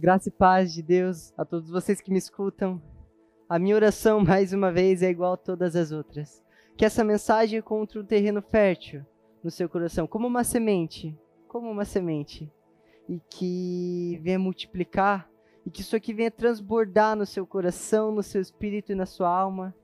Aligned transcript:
Graça 0.00 0.28
e 0.28 0.30
paz 0.30 0.72
de 0.72 0.80
Deus 0.80 1.34
a 1.36 1.44
todos 1.44 1.68
vocês 1.68 2.00
que 2.00 2.12
me 2.12 2.18
escutam. 2.18 2.80
A 3.48 3.58
minha 3.58 3.74
oração, 3.74 4.20
mais 4.22 4.52
uma 4.52 4.70
vez, 4.70 5.02
é 5.02 5.10
igual 5.10 5.32
a 5.32 5.36
todas 5.36 5.74
as 5.74 5.90
outras. 5.90 6.40
Que 6.76 6.84
essa 6.84 7.02
mensagem 7.02 7.58
encontre 7.58 7.98
um 7.98 8.04
terreno 8.04 8.40
fértil 8.40 9.04
no 9.42 9.50
seu 9.50 9.68
coração, 9.68 10.06
como 10.06 10.28
uma 10.28 10.44
semente, 10.44 11.18
como 11.48 11.68
uma 11.68 11.84
semente, 11.84 12.48
e 13.08 13.20
que 13.28 14.20
venha 14.22 14.38
multiplicar, 14.38 15.28
e 15.66 15.70
que 15.70 15.80
isso 15.80 15.96
aqui 15.96 16.14
venha 16.14 16.30
transbordar 16.30 17.16
no 17.16 17.26
seu 17.26 17.44
coração, 17.44 18.12
no 18.12 18.22
seu 18.22 18.40
espírito 18.40 18.92
e 18.92 18.94
na 18.94 19.04
sua 19.04 19.28
alma, 19.28 19.74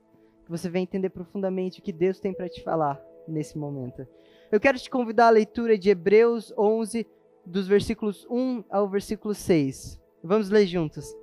que 0.45 0.49
você 0.49 0.69
venha 0.69 0.83
entender 0.83 1.09
profundamente 1.09 1.81
o 1.81 1.83
que 1.83 1.91
Deus 1.91 2.21
tem 2.21 2.33
para 2.33 2.47
te 2.47 2.63
falar 2.63 3.03
nesse 3.27 3.57
momento. 3.57 4.07
Eu 4.49 4.61
quero 4.61 4.79
te 4.79 4.89
convidar 4.89 5.27
à 5.27 5.31
leitura 5.31 5.77
de 5.77 5.89
Hebreus 5.89 6.53
11, 6.57 7.05
dos 7.45 7.67
versículos 7.67 8.25
1 8.29 8.63
ao 8.69 8.87
versículo 8.87 9.33
6. 9.33 10.04
Vamos 10.25 10.49
ler 10.49 10.65
juntos. 10.65 11.15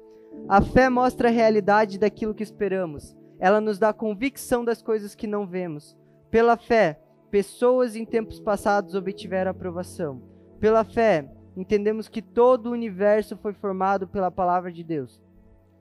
A 0.49 0.63
fé 0.63 0.89
mostra 0.89 1.29
a 1.29 1.33
realidade 1.33 1.99
daquilo 1.99 2.35
que 2.35 2.43
esperamos. 2.43 3.17
Ela 3.41 3.61
nos 3.61 3.77
dá 3.77 3.93
convicção 3.93 4.65
das 4.65 4.81
coisas 4.81 5.13
que 5.13 5.27
não 5.27 5.45
vemos. 5.45 5.97
Pela 6.31 6.57
fé, 6.57 7.01
pessoas 7.29 7.97
em 7.97 8.05
tempos 8.05 8.39
passados 8.39 8.95
obtiveram 8.95 9.51
aprovação. 9.51 10.23
Pela 10.61 10.85
fé, 10.85 11.29
entendemos 11.57 12.09
que 12.09 12.23
todo 12.23 12.67
o 12.67 12.73
universo 12.73 13.37
foi 13.37 13.53
formado 13.53 14.07
pela 14.07 14.31
palavra 14.31 14.71
de 14.71 14.85
Deus. 14.85 15.21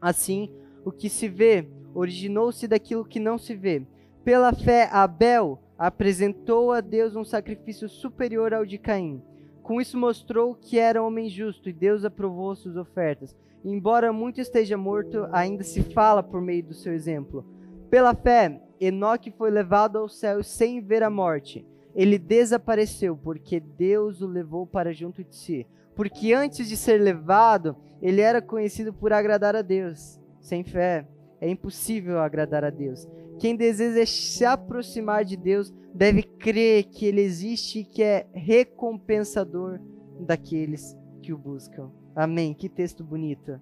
Assim, 0.02 0.52
o 0.84 0.92
que 0.92 1.08
se 1.08 1.30
vê 1.30 1.70
originou-se 1.94 2.68
daquilo 2.68 3.06
que 3.06 3.20
não 3.20 3.38
se 3.38 3.54
vê. 3.54 3.86
Pela 4.24 4.52
fé, 4.52 4.90
Abel 4.92 5.60
apresentou 5.78 6.72
a 6.72 6.82
Deus 6.82 7.16
um 7.16 7.24
sacrifício 7.24 7.88
superior 7.88 8.52
ao 8.52 8.66
de 8.66 8.80
Caim. 8.80 9.22
Com 9.62 9.80
isso 9.80 9.98
mostrou 9.98 10.56
que 10.56 10.80
era 10.80 11.04
homem 11.04 11.30
justo 11.30 11.70
e 11.70 11.74
Deus 11.74 12.04
aprovou 12.04 12.56
suas 12.56 12.76
ofertas. 12.76 13.36
embora 13.64 14.12
muito 14.12 14.42
esteja 14.42 14.76
morto, 14.76 15.28
ainda 15.32 15.64
se 15.64 15.84
fala 15.84 16.24
por 16.24 16.42
meio 16.42 16.64
do 16.64 16.74
seu 16.74 16.94
exemplo. 16.94 17.46
Pela 17.92 18.16
fé, 18.16 18.60
Enoque 18.80 19.30
foi 19.30 19.52
levado 19.52 20.00
ao 20.00 20.10
céu 20.10 20.42
sem 20.42 20.82
ver 20.82 21.04
a 21.04 21.10
morte. 21.10 21.64
Ele 21.94 22.18
desapareceu 22.18 23.16
porque 23.16 23.60
Deus 23.60 24.22
o 24.22 24.28
levou 24.28 24.66
para 24.66 24.92
junto 24.92 25.24
de 25.24 25.36
si. 25.36 25.68
Porque 25.96 26.34
antes 26.34 26.68
de 26.68 26.76
ser 26.76 27.00
levado, 27.00 27.76
ele 28.02 28.22
era 28.22 28.42
conhecido 28.42 28.92
por 28.92 29.14
agradar 29.14 29.56
a 29.56 29.62
Deus. 29.62 30.20
Sem 30.40 30.64
fé, 30.64 31.06
é 31.40 31.48
impossível 31.48 32.20
agradar 32.20 32.64
a 32.64 32.72
Deus. 32.72 33.08
Quem 33.42 33.56
deseja 33.56 34.06
se 34.06 34.46
aproximar 34.46 35.26
de 35.26 35.36
Deus 35.36 35.74
deve 35.96 36.22
crer 36.22 36.84
que 36.84 37.08
Ele 37.08 37.22
existe 37.22 37.80
e 37.80 37.84
que 37.84 38.04
é 38.04 38.28
recompensador 38.36 39.80
daqueles 40.20 40.96
que 41.24 41.34
o 41.34 41.40
buscam. 41.40 41.90
Amém. 42.16 42.54
Que 42.54 42.70
texto 42.70 43.04
bonito. 43.04 43.60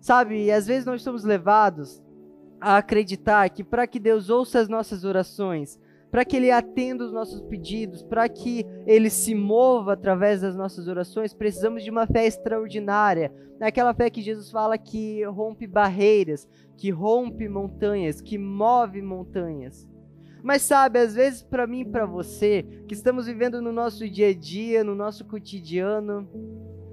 Sabe, 0.00 0.50
às 0.50 0.66
vezes 0.66 0.84
nós 0.84 1.00
somos 1.00 1.22
levados 1.22 2.02
a 2.60 2.76
acreditar 2.78 3.48
que 3.50 3.62
para 3.62 3.86
que 3.86 4.00
Deus 4.00 4.30
ouça 4.30 4.58
as 4.58 4.68
nossas 4.68 5.04
orações, 5.04 5.78
para 6.14 6.24
que 6.24 6.36
Ele 6.36 6.52
atenda 6.52 7.04
os 7.04 7.12
nossos 7.12 7.40
pedidos, 7.40 8.00
para 8.00 8.28
que 8.28 8.64
Ele 8.86 9.10
se 9.10 9.34
mova 9.34 9.94
através 9.94 10.42
das 10.42 10.54
nossas 10.54 10.86
orações, 10.86 11.34
precisamos 11.34 11.82
de 11.82 11.90
uma 11.90 12.06
fé 12.06 12.24
extraordinária. 12.24 13.34
Aquela 13.60 13.92
fé 13.92 14.08
que 14.08 14.22
Jesus 14.22 14.48
fala 14.48 14.78
que 14.78 15.24
rompe 15.24 15.66
barreiras, 15.66 16.46
que 16.76 16.88
rompe 16.88 17.48
montanhas, 17.48 18.20
que 18.20 18.38
move 18.38 19.02
montanhas. 19.02 19.88
Mas 20.40 20.62
sabe, 20.62 21.00
às 21.00 21.16
vezes 21.16 21.42
para 21.42 21.66
mim 21.66 21.80
e 21.80 21.90
para 21.90 22.06
você, 22.06 22.62
que 22.86 22.94
estamos 22.94 23.26
vivendo 23.26 23.60
no 23.60 23.72
nosso 23.72 24.08
dia 24.08 24.28
a 24.28 24.34
dia, 24.34 24.84
no 24.84 24.94
nosso 24.94 25.24
cotidiano, 25.24 26.28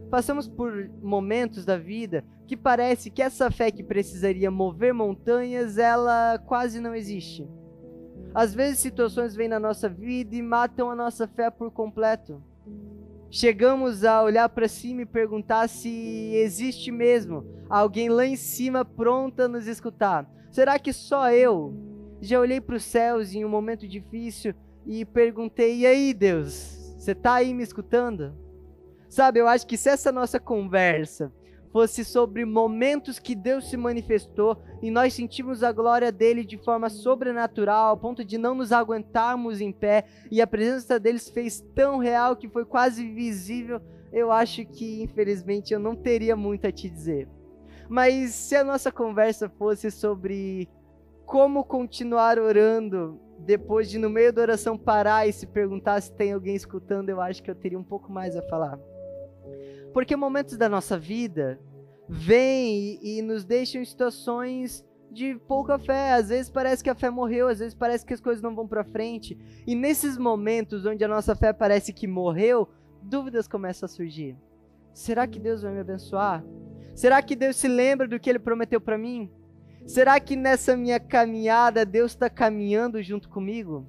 passamos 0.09 0.47
por 0.47 0.89
momentos 0.99 1.63
da 1.63 1.77
vida 1.77 2.25
que 2.47 2.57
parece 2.57 3.11
que 3.11 3.21
essa 3.21 3.51
fé 3.51 3.69
que 3.69 3.83
precisaria 3.83 4.49
mover 4.49 4.95
montanhas, 4.95 5.77
ela 5.77 6.39
quase 6.39 6.81
não 6.81 6.95
existe. 6.95 7.47
Às 8.33 8.53
vezes 8.53 8.79
situações 8.79 9.35
vêm 9.35 9.47
na 9.47 9.59
nossa 9.59 9.89
vida 9.89 10.35
e 10.35 10.41
matam 10.41 10.89
a 10.89 10.95
nossa 10.95 11.27
fé 11.27 11.49
por 11.49 11.69
completo. 11.71 12.41
Chegamos 13.29 14.03
a 14.03 14.23
olhar 14.23 14.47
para 14.49 14.67
cima 14.67 15.01
e 15.01 15.05
perguntar 15.05 15.67
se 15.67 15.89
existe 16.35 16.91
mesmo 16.91 17.45
alguém 17.69 18.09
lá 18.09 18.25
em 18.25 18.35
cima 18.35 18.83
pronta 18.83 19.45
a 19.45 19.47
nos 19.47 19.67
escutar. 19.67 20.29
Será 20.51 20.77
que 20.77 20.91
só 20.91 21.31
eu 21.31 21.73
já 22.21 22.39
olhei 22.39 22.59
para 22.59 22.75
os 22.75 22.83
céus 22.83 23.33
em 23.33 23.43
um 23.43 23.49
momento 23.49 23.87
difícil 23.87 24.53
e 24.85 25.05
perguntei: 25.05 25.79
"E 25.79 25.85
aí, 25.85 26.13
Deus, 26.13 26.93
você 26.97 27.11
está 27.13 27.35
aí 27.35 27.53
me 27.53 27.63
escutando?" 27.63 28.33
Sabe, 29.09 29.39
eu 29.39 29.47
acho 29.47 29.67
que 29.67 29.75
se 29.75 29.89
essa 29.89 30.11
nossa 30.11 30.39
conversa 30.39 31.33
fosse 31.71 32.03
sobre 32.03 32.45
momentos 32.45 33.17
que 33.17 33.33
Deus 33.33 33.69
se 33.69 33.77
manifestou 33.77 34.61
e 34.81 34.91
nós 34.91 35.13
sentimos 35.13 35.63
a 35.63 35.71
glória 35.71 36.11
dele 36.11 36.43
de 36.43 36.57
forma 36.57 36.89
sobrenatural, 36.89 37.89
ao 37.89 37.97
ponto 37.97 38.25
de 38.25 38.37
não 38.37 38.53
nos 38.53 38.71
aguentarmos 38.71 39.61
em 39.61 39.71
pé, 39.71 40.05
e 40.29 40.41
a 40.41 40.47
presença 40.47 40.99
deles 40.99 41.29
fez 41.29 41.61
tão 41.73 41.97
real 41.97 42.35
que 42.35 42.49
foi 42.49 42.65
quase 42.65 43.07
visível, 43.07 43.81
eu 44.11 44.31
acho 44.31 44.65
que 44.65 45.01
infelizmente 45.01 45.73
eu 45.73 45.79
não 45.79 45.95
teria 45.95 46.35
muito 46.35 46.67
a 46.67 46.71
te 46.71 46.89
dizer. 46.89 47.27
Mas 47.87 48.31
se 48.31 48.55
a 48.55 48.63
nossa 48.63 48.91
conversa 48.91 49.49
fosse 49.49 49.89
sobre 49.91 50.69
como 51.25 51.63
continuar 51.63 52.37
orando 52.39 53.19
depois 53.39 53.89
de 53.89 53.97
no 53.97 54.09
meio 54.09 54.31
da 54.33 54.41
oração 54.41 54.77
parar 54.77 55.27
e 55.27 55.33
se 55.33 55.47
perguntar 55.47 56.01
se 56.01 56.11
tem 56.13 56.33
alguém 56.33 56.55
escutando, 56.55 57.09
eu 57.09 57.21
acho 57.21 57.41
que 57.41 57.49
eu 57.49 57.55
teria 57.55 57.79
um 57.79 57.83
pouco 57.83 58.11
mais 58.11 58.35
a 58.35 58.41
falar. 58.43 58.77
Porque 59.93 60.15
momentos 60.15 60.57
da 60.57 60.69
nossa 60.69 60.97
vida 60.97 61.59
vêm 62.07 62.99
e, 63.01 63.21
nos 63.21 63.45
deixam 63.45 63.81
em 63.81 63.85
situações 63.85 64.85
de 65.11 65.35
pouca 65.47 65.77
fé. 65.77 66.13
Às 66.13 66.29
vezes 66.29 66.49
parece 66.49 66.83
que 66.83 66.89
a 66.89 66.95
fé 66.95 67.09
morreu, 67.09 67.47
às 67.47 67.59
vezes 67.59 67.73
parece 67.73 68.05
que 68.05 68.13
as 68.13 68.21
coisas 68.21 68.41
não 68.41 68.55
vão 68.55 68.67
para 68.67 68.83
frente. 68.83 69.37
E 69.65 69.75
nesses 69.75 70.17
momentos 70.17 70.85
onde 70.85 71.03
a 71.03 71.07
nossa 71.07 71.35
fé 71.35 71.53
parece 71.53 71.91
que 71.93 72.07
morreu, 72.07 72.69
dúvidas 73.01 73.47
começam 73.47 73.85
a 73.85 73.89
surgir. 73.89 74.37
Será 74.93 75.27
que 75.27 75.39
Deus 75.39 75.61
vai 75.61 75.71
me 75.73 75.79
abençoar? 75.79 76.43
Será 76.95 77.21
que 77.21 77.35
Deus 77.35 77.55
se 77.55 77.67
lembra 77.67 78.07
do 78.07 78.19
que 78.19 78.29
Ele 78.29 78.39
prometeu 78.39 78.81
para 78.81 78.97
mim? 78.97 79.31
Será 79.87 80.19
que 80.19 80.35
nessa 80.35 80.75
minha 80.75 80.99
caminhada 80.99 81.85
Deus 81.85 82.11
está 82.11 82.29
caminhando 82.29 83.01
junto 83.01 83.29
comigo? 83.29 83.87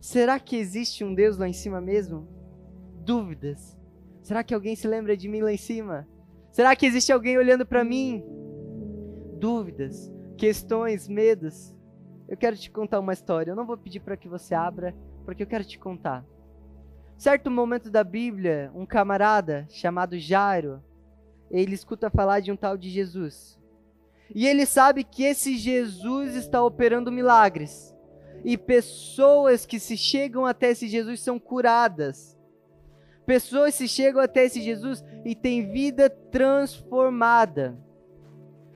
Será 0.00 0.38
que 0.38 0.56
existe 0.56 1.04
um 1.04 1.14
Deus 1.14 1.38
lá 1.38 1.48
em 1.48 1.52
cima 1.52 1.80
mesmo? 1.80 2.28
Dúvidas. 3.04 3.79
Será 4.30 4.44
que 4.44 4.54
alguém 4.54 4.76
se 4.76 4.86
lembra 4.86 5.16
de 5.16 5.26
mim 5.26 5.40
lá 5.40 5.52
em 5.52 5.56
cima? 5.56 6.06
Será 6.52 6.76
que 6.76 6.86
existe 6.86 7.10
alguém 7.10 7.36
olhando 7.36 7.66
para 7.66 7.82
mim? 7.82 8.22
Dúvidas, 9.40 10.08
questões, 10.38 11.08
medos. 11.08 11.74
Eu 12.28 12.36
quero 12.36 12.56
te 12.56 12.70
contar 12.70 13.00
uma 13.00 13.12
história. 13.12 13.50
Eu 13.50 13.56
não 13.56 13.66
vou 13.66 13.76
pedir 13.76 13.98
para 13.98 14.16
que 14.16 14.28
você 14.28 14.54
abra, 14.54 14.94
porque 15.24 15.42
eu 15.42 15.48
quero 15.48 15.64
te 15.64 15.80
contar. 15.80 16.24
Certo 17.18 17.50
momento 17.50 17.90
da 17.90 18.04
Bíblia, 18.04 18.70
um 18.72 18.86
camarada 18.86 19.66
chamado 19.68 20.16
Jairo, 20.16 20.80
ele 21.50 21.74
escuta 21.74 22.08
falar 22.08 22.38
de 22.38 22.52
um 22.52 22.56
tal 22.56 22.76
de 22.76 22.88
Jesus. 22.88 23.58
E 24.32 24.46
ele 24.46 24.64
sabe 24.64 25.02
que 25.02 25.24
esse 25.24 25.56
Jesus 25.56 26.36
está 26.36 26.62
operando 26.62 27.10
milagres. 27.10 27.92
E 28.44 28.56
pessoas 28.56 29.66
que 29.66 29.80
se 29.80 29.96
chegam 29.96 30.46
até 30.46 30.70
esse 30.70 30.86
Jesus 30.86 31.20
são 31.20 31.36
curadas. 31.36 32.38
Pessoas 33.30 33.76
se 33.76 33.86
chegam 33.86 34.20
até 34.20 34.44
esse 34.44 34.60
Jesus 34.60 35.04
e 35.24 35.36
têm 35.36 35.70
vida 35.70 36.10
transformada. 36.10 37.78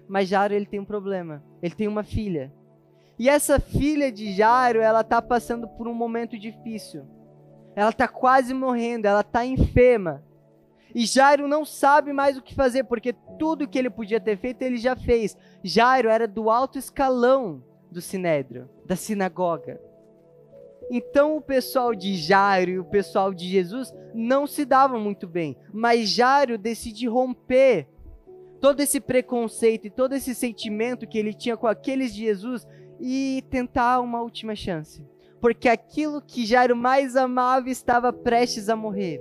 Mas 0.06 0.28
Jairo 0.28 0.54
ele 0.54 0.64
tem 0.64 0.78
um 0.78 0.84
problema. 0.84 1.42
Ele 1.60 1.74
tem 1.74 1.88
uma 1.88 2.04
filha. 2.04 2.52
E 3.18 3.28
essa 3.28 3.58
filha 3.58 4.12
de 4.12 4.32
Jairo, 4.32 4.78
ela 4.78 5.00
está 5.00 5.20
passando 5.20 5.66
por 5.66 5.88
um 5.88 5.92
momento 5.92 6.38
difícil. 6.38 7.04
Ela 7.74 7.90
está 7.90 8.06
quase 8.06 8.54
morrendo, 8.54 9.06
ela 9.06 9.22
está 9.22 9.44
enferma. 9.44 10.22
E 10.94 11.04
Jairo 11.04 11.48
não 11.48 11.64
sabe 11.64 12.12
mais 12.12 12.38
o 12.38 12.42
que 12.42 12.54
fazer, 12.54 12.84
porque 12.84 13.12
tudo 13.36 13.66
que 13.66 13.76
ele 13.76 13.90
podia 13.90 14.20
ter 14.20 14.36
feito, 14.36 14.62
ele 14.62 14.76
já 14.76 14.94
fez. 14.94 15.36
Jairo 15.64 16.08
era 16.08 16.28
do 16.28 16.48
alto 16.48 16.78
escalão 16.78 17.60
do 17.90 18.00
sinédrio, 18.00 18.70
da 18.86 18.94
sinagoga. 18.94 19.80
Então 20.90 21.36
o 21.36 21.40
pessoal 21.40 21.94
de 21.94 22.16
Jairo 22.16 22.70
e 22.70 22.78
o 22.78 22.84
pessoal 22.84 23.32
de 23.32 23.48
Jesus 23.48 23.92
não 24.14 24.46
se 24.46 24.64
davam 24.64 25.00
muito 25.00 25.26
bem, 25.26 25.56
mas 25.72 26.10
Jairo 26.10 26.56
decide 26.58 27.06
romper 27.06 27.88
todo 28.60 28.80
esse 28.80 29.00
preconceito 29.00 29.86
e 29.86 29.90
todo 29.90 30.14
esse 30.14 30.34
sentimento 30.34 31.06
que 31.06 31.18
ele 31.18 31.34
tinha 31.34 31.56
com 31.56 31.66
aqueles 31.66 32.14
de 32.14 32.22
Jesus 32.22 32.66
e 33.00 33.44
tentar 33.50 34.00
uma 34.00 34.22
última 34.22 34.54
chance. 34.54 35.04
Porque 35.40 35.68
aquilo 35.68 36.22
que 36.22 36.46
Jairo 36.46 36.74
mais 36.74 37.16
amava 37.16 37.68
estava 37.68 38.12
prestes 38.12 38.68
a 38.68 38.76
morrer. 38.76 39.20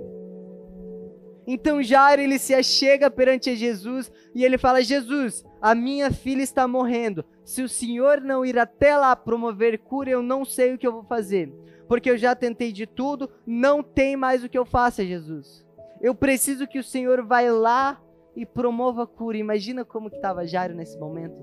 Então 1.46 1.82
Jairo 1.82 2.22
ele 2.22 2.38
se 2.38 2.54
achega 2.54 3.10
perante 3.10 3.54
Jesus 3.54 4.10
e 4.34 4.44
ele 4.44 4.56
fala: 4.56 4.82
Jesus, 4.82 5.44
a 5.60 5.74
minha 5.74 6.10
filha 6.10 6.42
está 6.42 6.66
morrendo. 6.66 7.24
Se 7.44 7.62
o 7.62 7.68
Senhor 7.68 8.20
não 8.20 8.44
ir 8.44 8.58
até 8.58 8.96
lá 8.96 9.14
promover 9.14 9.78
cura, 9.78 10.10
eu 10.10 10.22
não 10.22 10.44
sei 10.44 10.74
o 10.74 10.78
que 10.78 10.86
eu 10.86 10.92
vou 10.92 11.04
fazer. 11.04 11.52
Porque 11.86 12.10
eu 12.10 12.16
já 12.16 12.34
tentei 12.34 12.72
de 12.72 12.86
tudo, 12.86 13.28
não 13.46 13.82
tem 13.82 14.16
mais 14.16 14.42
o 14.42 14.48
que 14.48 14.56
eu 14.56 14.64
faça, 14.64 15.04
Jesus. 15.04 15.64
Eu 16.00 16.14
preciso 16.14 16.66
que 16.66 16.78
o 16.78 16.84
Senhor 16.84 17.22
vá 17.24 17.40
lá 17.40 18.00
e 18.34 18.46
promova 18.46 19.06
cura. 19.06 19.36
Imagina 19.36 19.84
como 19.84 20.08
que 20.08 20.16
estava 20.16 20.46
Jairo 20.46 20.74
nesse 20.74 20.98
momento. 20.98 21.36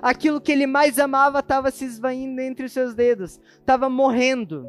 Aquilo 0.00 0.40
que 0.40 0.52
ele 0.52 0.66
mais 0.66 0.98
amava 0.98 1.40
estava 1.40 1.70
se 1.70 1.84
esvaindo 1.84 2.40
entre 2.40 2.64
os 2.64 2.72
seus 2.72 2.94
dedos, 2.94 3.38
estava 3.58 3.90
morrendo. 3.90 4.66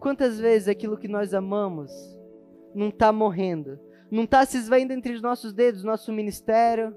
Quantas 0.00 0.40
vezes 0.40 0.68
aquilo 0.68 0.98
que 0.98 1.06
nós 1.06 1.32
amamos 1.32 1.90
não 2.74 2.88
está 2.88 3.12
morrendo, 3.12 3.78
não 4.10 4.24
está 4.24 4.44
se 4.44 4.56
esvaindo 4.56 4.92
entre 4.92 5.12
os 5.12 5.22
nossos 5.22 5.52
dedos, 5.52 5.84
nosso 5.84 6.12
ministério, 6.12 6.96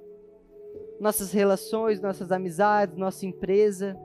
nossas 1.00 1.32
relações, 1.32 2.02
nossas 2.02 2.32
amizades, 2.32 2.98
nossa 2.98 3.26
empresa. 3.26 3.98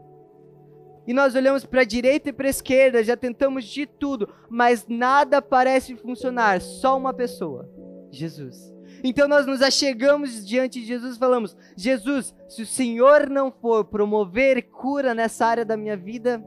E 1.07 1.13
nós 1.13 1.35
olhamos 1.35 1.65
para 1.65 1.81
a 1.81 1.85
direita 1.85 2.29
e 2.29 2.33
para 2.33 2.47
a 2.47 2.51
esquerda, 2.51 3.03
já 3.03 3.17
tentamos 3.17 3.65
de 3.65 3.87
tudo, 3.87 4.29
mas 4.49 4.87
nada 4.87 5.43
parece 5.43 5.97
funcionar, 5.97 6.61
só 6.61 6.97
uma 6.97 7.13
pessoa: 7.13 7.69
Jesus. 8.11 8.73
Então 9.05 9.27
nós 9.27 9.47
nos 9.47 9.63
achegamos 9.63 10.47
diante 10.47 10.81
de 10.81 10.87
Jesus 10.87 11.17
e 11.17 11.19
falamos: 11.19 11.57
Jesus, 11.77 12.35
se 12.49 12.63
o 12.63 12.67
Senhor 12.67 13.29
não 13.29 13.51
for 13.51 13.85
promover 13.85 14.63
cura 14.71 15.15
nessa 15.15 15.47
área 15.47 15.65
da 15.65 15.77
minha 15.77 15.97
vida, 15.97 16.43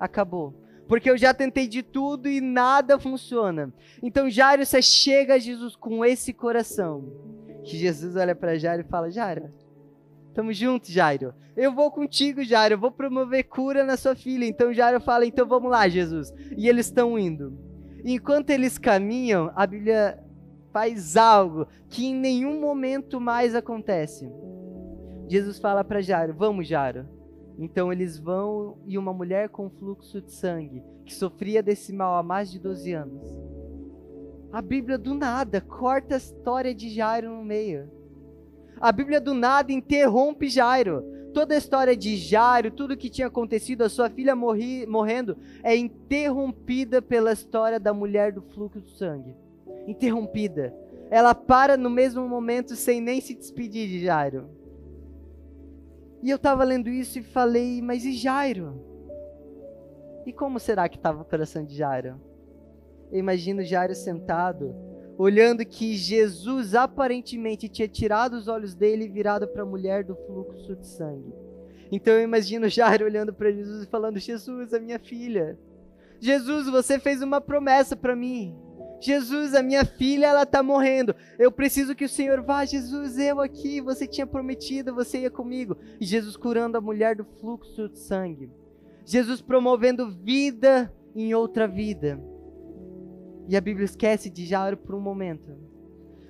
acabou. 0.00 0.63
Porque 0.86 1.08
eu 1.10 1.16
já 1.16 1.32
tentei 1.32 1.66
de 1.66 1.82
tudo 1.82 2.28
e 2.28 2.40
nada 2.40 2.98
funciona. 2.98 3.72
Então 4.02 4.28
Jairo, 4.28 4.64
você 4.64 4.82
chega 4.82 5.34
a 5.34 5.38
Jesus 5.38 5.74
com 5.76 6.04
esse 6.04 6.32
coração. 6.32 7.04
Que 7.62 7.78
Jesus 7.78 8.16
olha 8.16 8.34
para 8.34 8.58
Jairo 8.58 8.82
e 8.82 8.90
fala: 8.90 9.10
Jairo, 9.10 9.50
Tamo 10.34 10.52
junto, 10.52 10.90
Jairo. 10.90 11.32
Eu 11.56 11.72
vou 11.72 11.92
contigo, 11.92 12.42
Jairo. 12.42 12.74
Eu 12.74 12.78
vou 12.78 12.90
promover 12.90 13.44
cura 13.44 13.84
na 13.84 13.96
sua 13.96 14.16
filha. 14.16 14.44
Então 14.44 14.74
Jairo 14.74 15.00
fala: 15.00 15.24
Então 15.24 15.46
vamos 15.46 15.70
lá, 15.70 15.88
Jesus. 15.88 16.34
E 16.56 16.68
eles 16.68 16.86
estão 16.86 17.16
indo. 17.16 17.56
Enquanto 18.04 18.50
eles 18.50 18.76
caminham, 18.76 19.52
a 19.54 19.64
Bíblia 19.64 20.18
faz 20.72 21.16
algo 21.16 21.68
que 21.88 22.06
em 22.06 22.14
nenhum 22.14 22.60
momento 22.60 23.20
mais 23.20 23.54
acontece. 23.54 24.28
Jesus 25.28 25.60
fala 25.60 25.84
para 25.84 26.02
Jairo: 26.02 26.34
Vamos, 26.34 26.66
Jairo. 26.66 27.08
Então 27.58 27.92
eles 27.92 28.18
vão 28.18 28.78
e 28.86 28.98
uma 28.98 29.12
mulher 29.12 29.48
com 29.48 29.70
fluxo 29.70 30.20
de 30.20 30.32
sangue, 30.32 30.82
que 31.04 31.14
sofria 31.14 31.62
desse 31.62 31.92
mal 31.92 32.16
há 32.16 32.22
mais 32.22 32.50
de 32.50 32.58
12 32.58 32.92
anos. 32.92 33.54
A 34.52 34.62
Bíblia 34.62 34.96
do 34.96 35.14
nada 35.14 35.60
corta 35.60 36.14
a 36.14 36.18
história 36.18 36.74
de 36.74 36.88
Jairo 36.88 37.28
no 37.30 37.44
meio. 37.44 37.90
A 38.80 38.92
Bíblia 38.92 39.20
do 39.20 39.34
nada 39.34 39.72
interrompe 39.72 40.48
Jairo. 40.48 41.02
Toda 41.32 41.54
a 41.54 41.58
história 41.58 41.96
de 41.96 42.16
Jairo, 42.16 42.70
tudo 42.70 42.96
que 42.96 43.10
tinha 43.10 43.26
acontecido, 43.26 43.82
a 43.82 43.88
sua 43.88 44.08
filha 44.08 44.36
morri, 44.36 44.86
morrendo, 44.86 45.36
é 45.62 45.76
interrompida 45.76 47.02
pela 47.02 47.32
história 47.32 47.80
da 47.80 47.92
mulher 47.92 48.30
do 48.30 48.42
fluxo 48.42 48.80
de 48.80 48.96
sangue. 48.96 49.34
Interrompida. 49.88 50.72
Ela 51.10 51.34
para 51.34 51.76
no 51.76 51.90
mesmo 51.90 52.28
momento 52.28 52.76
sem 52.76 53.00
nem 53.00 53.20
se 53.20 53.34
despedir 53.34 53.88
de 53.88 54.04
Jairo. 54.04 54.48
E 56.24 56.30
eu 56.30 56.36
estava 56.36 56.64
lendo 56.64 56.88
isso 56.88 57.18
e 57.18 57.22
falei, 57.22 57.82
mas 57.82 58.02
e 58.06 58.12
Jairo? 58.12 58.82
E 60.24 60.32
como 60.32 60.58
será 60.58 60.88
que 60.88 60.96
estava 60.96 61.20
o 61.20 61.24
coração 61.24 61.62
de 61.62 61.76
Jairo? 61.76 62.18
Eu 63.12 63.18
imagino 63.18 63.62
Jairo 63.62 63.94
sentado, 63.94 64.74
olhando 65.18 65.66
que 65.66 65.94
Jesus 65.94 66.74
aparentemente 66.74 67.68
tinha 67.68 67.86
tirado 67.86 68.32
os 68.32 68.48
olhos 68.48 68.74
dele 68.74 69.04
e 69.04 69.08
virado 69.08 69.46
para 69.46 69.64
a 69.64 69.66
mulher 69.66 70.02
do 70.02 70.16
fluxo 70.16 70.74
de 70.74 70.86
sangue. 70.86 71.30
Então 71.92 72.14
eu 72.14 72.22
imagino 72.22 72.70
Jairo 72.70 73.04
olhando 73.04 73.34
para 73.34 73.52
Jesus 73.52 73.84
e 73.84 73.86
falando: 73.86 74.18
Jesus, 74.18 74.72
a 74.72 74.80
minha 74.80 74.98
filha. 74.98 75.58
Jesus, 76.18 76.70
você 76.70 76.98
fez 76.98 77.20
uma 77.20 77.38
promessa 77.38 77.94
para 77.94 78.16
mim. 78.16 78.56
Jesus, 79.04 79.54
a 79.54 79.62
minha 79.62 79.84
filha, 79.84 80.26
ela 80.26 80.44
está 80.44 80.62
morrendo. 80.62 81.14
Eu 81.38 81.52
preciso 81.52 81.94
que 81.94 82.06
o 82.06 82.08
Senhor 82.08 82.40
vá. 82.40 82.64
Jesus, 82.64 83.18
eu 83.18 83.40
aqui. 83.40 83.80
Você 83.80 84.06
tinha 84.06 84.26
prometido, 84.26 84.94
você 84.94 85.20
ia 85.20 85.30
comigo. 85.30 85.76
E 86.00 86.06
Jesus 86.06 86.36
curando 86.36 86.78
a 86.78 86.80
mulher 86.80 87.14
do 87.14 87.24
fluxo 87.24 87.88
de 87.90 87.98
sangue. 87.98 88.50
Jesus 89.04 89.42
promovendo 89.42 90.10
vida 90.10 90.90
em 91.14 91.34
outra 91.34 91.68
vida. 91.68 92.18
E 93.46 93.54
a 93.54 93.60
Bíblia 93.60 93.84
esquece 93.84 94.30
de 94.30 94.46
Jairo 94.46 94.78
por 94.78 94.94
um 94.94 95.00
momento. 95.00 95.54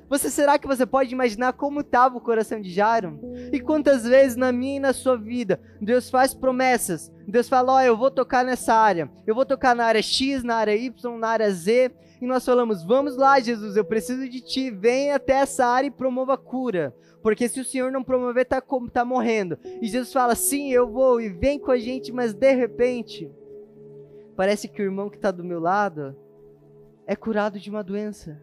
Você 0.09 0.31
será 0.31 0.59
que 0.59 0.67
você 0.67 0.85
pode 0.85 1.13
imaginar 1.13 1.55
como 1.55 1.81
estava 1.81 2.17
o 2.17 2.21
coração 2.21 2.61
de 2.61 2.71
Jairo? 2.71 3.19
E 3.53 3.61
quantas 3.61 4.05
vezes 4.05 4.37
na 4.37 4.53
minha 4.53 4.77
e 4.77 4.81
na 4.81 4.93
sua 4.93 5.17
vida 5.17 5.61
Deus 5.81 6.11
faz 6.11 6.35
promessas. 6.35 7.13
Deus 7.27 7.49
fala: 7.49 7.73
"Ó, 7.73 7.77
oh, 7.77 7.81
eu 7.81 7.97
vou 7.97 8.11
tocar 8.11 8.45
nessa 8.45 8.75
área. 8.75 9.11
Eu 9.27 9.35
vou 9.35 9.47
tocar 9.47 9.75
na 9.75 9.85
área 9.85 10.03
X, 10.03 10.43
na 10.45 10.57
área 10.57 10.77
Y, 10.77 11.19
na 11.19 11.29
área 11.29 11.51
Z". 11.51 11.91
E 12.21 12.27
nós 12.27 12.45
falamos: 12.45 12.85
"Vamos 12.85 13.17
lá, 13.17 13.41
Jesus, 13.41 13.77
eu 13.77 13.85
preciso 13.85 14.29
de 14.29 14.41
ti. 14.41 14.71
Vem 14.71 15.13
até 15.13 15.35
essa 15.35 15.67
área 15.67 15.89
e 15.89 15.91
promova 15.91 16.35
a 16.35 16.39
cura". 16.39 16.95
Porque 17.23 17.49
se 17.49 17.59
o 17.59 17.65
Senhor 17.65 17.91
não 17.91 18.05
promover, 18.05 18.45
tá 18.45 18.61
como 18.61 18.91
tá 18.91 19.03
morrendo. 19.05 19.59
E 19.81 19.89
Jesus 19.89 20.13
fala: 20.13 20.35
"Sim, 20.35 20.71
eu 20.71 20.87
vou 20.87 21.21
e 21.21 21.31
vem 21.31 21.59
com 21.59 21.71
a 21.71 21.79
gente", 21.79 22.13
mas 22.13 22.35
de 22.35 22.53
repente, 22.53 23.31
parece 24.37 24.69
que 24.69 24.83
o 24.83 24.85
irmão 24.85 25.09
que 25.09 25.17
está 25.17 25.31
do 25.31 25.43
meu 25.43 25.59
lado 25.59 26.15
é 27.07 27.17
curado 27.17 27.59
de 27.59 27.71
uma 27.71 27.83
doença. 27.83 28.39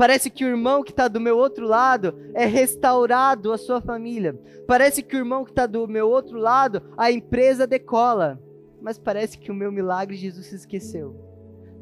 Parece 0.00 0.30
que 0.30 0.46
o 0.46 0.48
irmão 0.48 0.82
que 0.82 0.92
está 0.92 1.08
do 1.08 1.20
meu 1.20 1.36
outro 1.36 1.66
lado 1.66 2.14
é 2.32 2.46
restaurado 2.46 3.52
a 3.52 3.58
sua 3.58 3.82
família. 3.82 4.32
Parece 4.66 5.02
que 5.02 5.14
o 5.14 5.18
irmão 5.18 5.44
que 5.44 5.50
está 5.50 5.66
do 5.66 5.86
meu 5.86 6.08
outro 6.08 6.38
lado, 6.38 6.80
a 6.96 7.12
empresa 7.12 7.66
decola. 7.66 8.42
Mas 8.80 8.98
parece 8.98 9.36
que 9.36 9.50
o 9.50 9.54
meu 9.54 9.70
milagre 9.70 10.16
Jesus 10.16 10.46
se 10.46 10.54
esqueceu. 10.56 11.14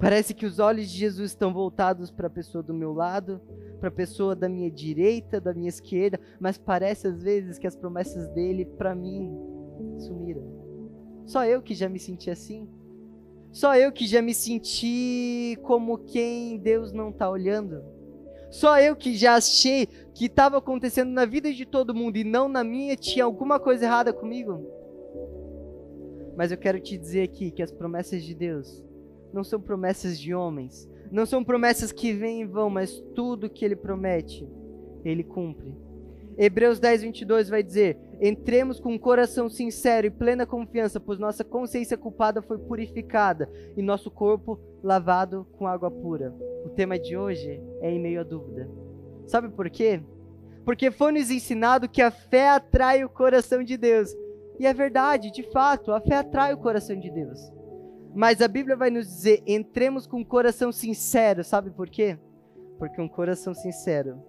Parece 0.01 0.35
que 0.35 0.45
os 0.45 0.59
olhos 0.59 0.91
de 0.91 0.99
Jesus 0.99 1.31
estão 1.31 1.55
voltados 1.55 2.11
para 2.11 2.27
a 2.27 2.31
pessoa 2.31 2.61
do 2.61 2.75
meu 2.75 2.93
lado, 2.93 3.41
para 3.79 3.89
a 3.89 3.93
pessoa 3.93 4.35
da 4.35 4.49
minha 4.49 4.69
direita, 4.69 5.41
da 5.41 5.55
minha 5.55 5.69
esquerda, 5.69 6.19
mas 6.41 6.59
parece 6.59 7.07
às 7.07 7.23
vezes 7.23 7.57
que 7.57 7.69
as 7.69 7.77
promessas 7.77 8.27
dele 8.31 8.65
para 8.65 8.97
mim 8.97 9.31
sumiram. 9.97 10.43
Só 11.25 11.45
eu 11.45 11.63
que 11.63 11.73
já 11.73 11.89
me 11.89 12.01
senti 12.01 12.33
assim. 12.33 12.69
Só 13.53 13.77
eu 13.77 13.93
que 13.93 14.09
já 14.09 14.21
me 14.21 14.35
senti 14.35 15.57
como 15.63 15.99
quem 15.99 16.59
Deus 16.59 16.93
não 16.93 17.11
está 17.11 17.31
olhando. 17.31 17.97
Só 18.51 18.81
eu 18.81 18.97
que 18.97 19.17
já 19.17 19.35
achei 19.35 19.87
que 20.15 20.27
estava 20.27 20.59
acontecendo 20.59 21.11
na 21.11 21.25
vida 21.25 21.53
de 21.53 21.67
todo 21.67 21.95
mundo 21.95 22.17
e 22.17 22.25
não 22.25 22.49
na 22.49 22.65
minha, 22.65 22.97
tinha 22.97 23.25
alguma 23.25 23.61
coisa 23.61 23.85
errada 23.85 24.13
comigo. 24.13 24.67
Mas 26.37 26.51
eu 26.51 26.59
quero 26.59 26.81
te 26.81 26.97
dizer 26.97 27.23
aqui 27.23 27.51
que 27.51 27.63
as 27.63 27.73
promessas 27.73 28.23
de 28.23 28.35
Deus 28.35 28.85
não 29.33 29.45
são 29.45 29.61
promessas 29.61 30.19
de 30.19 30.35
homens, 30.35 30.89
não 31.11 31.27
são 31.27 31.45
promessas 31.45 31.93
que 31.93 32.13
vêm 32.13 32.43
e 32.43 32.47
vão, 32.47 32.71
mas 32.71 33.01
tudo 33.15 33.51
que 33.51 33.65
Ele 33.65 33.77
promete, 33.77 34.49
Ele 35.05 35.23
cumpre. 35.23 35.75
Hebreus 36.37 36.79
10, 36.79 37.03
22 37.03 37.49
vai 37.49 37.63
dizer: 37.63 37.99
Entremos 38.21 38.81
com 38.81 38.93
um 38.93 38.99
coração 38.99 39.49
sincero 39.49 40.09
e 40.09 40.11
plena 40.11 40.45
confiança, 40.45 40.99
pois 40.99 41.21
nossa 41.21 41.45
consciência 41.45 41.97
culpada 41.97 42.43
foi 42.43 42.59
purificada 42.59 43.49
e 43.77 43.83
nosso 43.83 44.11
corpo 44.11 44.59
lavado 44.83 45.47
com 45.57 45.69
água 45.69 45.91
pura. 45.91 46.35
O 46.65 46.71
tema 46.71 46.99
de 46.99 47.17
hoje 47.17 47.63
é 47.81 47.91
em 47.91 48.01
meio 48.01 48.21
à 48.21 48.25
dúvida. 48.25 48.69
Sabe 49.27 49.49
por 49.49 49.71
quê? 49.71 50.03
Porque 50.65 50.91
foi 50.91 51.13
nos 51.13 51.31
ensinado 51.31 51.89
que 51.89 52.03
a 52.03 52.11
fé 52.11 52.49
atrai 52.49 53.05
o 53.05 53.09
coração 53.09 53.63
de 53.63 53.77
Deus. 53.77 54.13
E 54.59 54.67
é 54.67 54.75
verdade, 54.75 55.31
de 55.31 55.45
fato, 55.53 55.93
a 55.93 56.01
fé 56.01 56.17
atrai 56.17 56.53
o 56.53 56.59
coração 56.59 56.99
de 56.99 57.11
Deus. 57.11 57.39
Mas 58.15 58.43
a 58.43 58.49
Bíblia 58.49 58.77
vai 58.77 58.91
nos 58.91 59.07
dizer: 59.07 59.43
entremos 59.47 60.07
com 60.07 60.19
um 60.19 60.25
coração 60.25 60.73
sincero. 60.73 61.45
Sabe 61.45 61.71
por 61.71 61.89
quê? 61.89 62.19
Porque 62.79 63.01
um 63.01 63.09
coração 63.09 63.55
sincero 63.55 64.21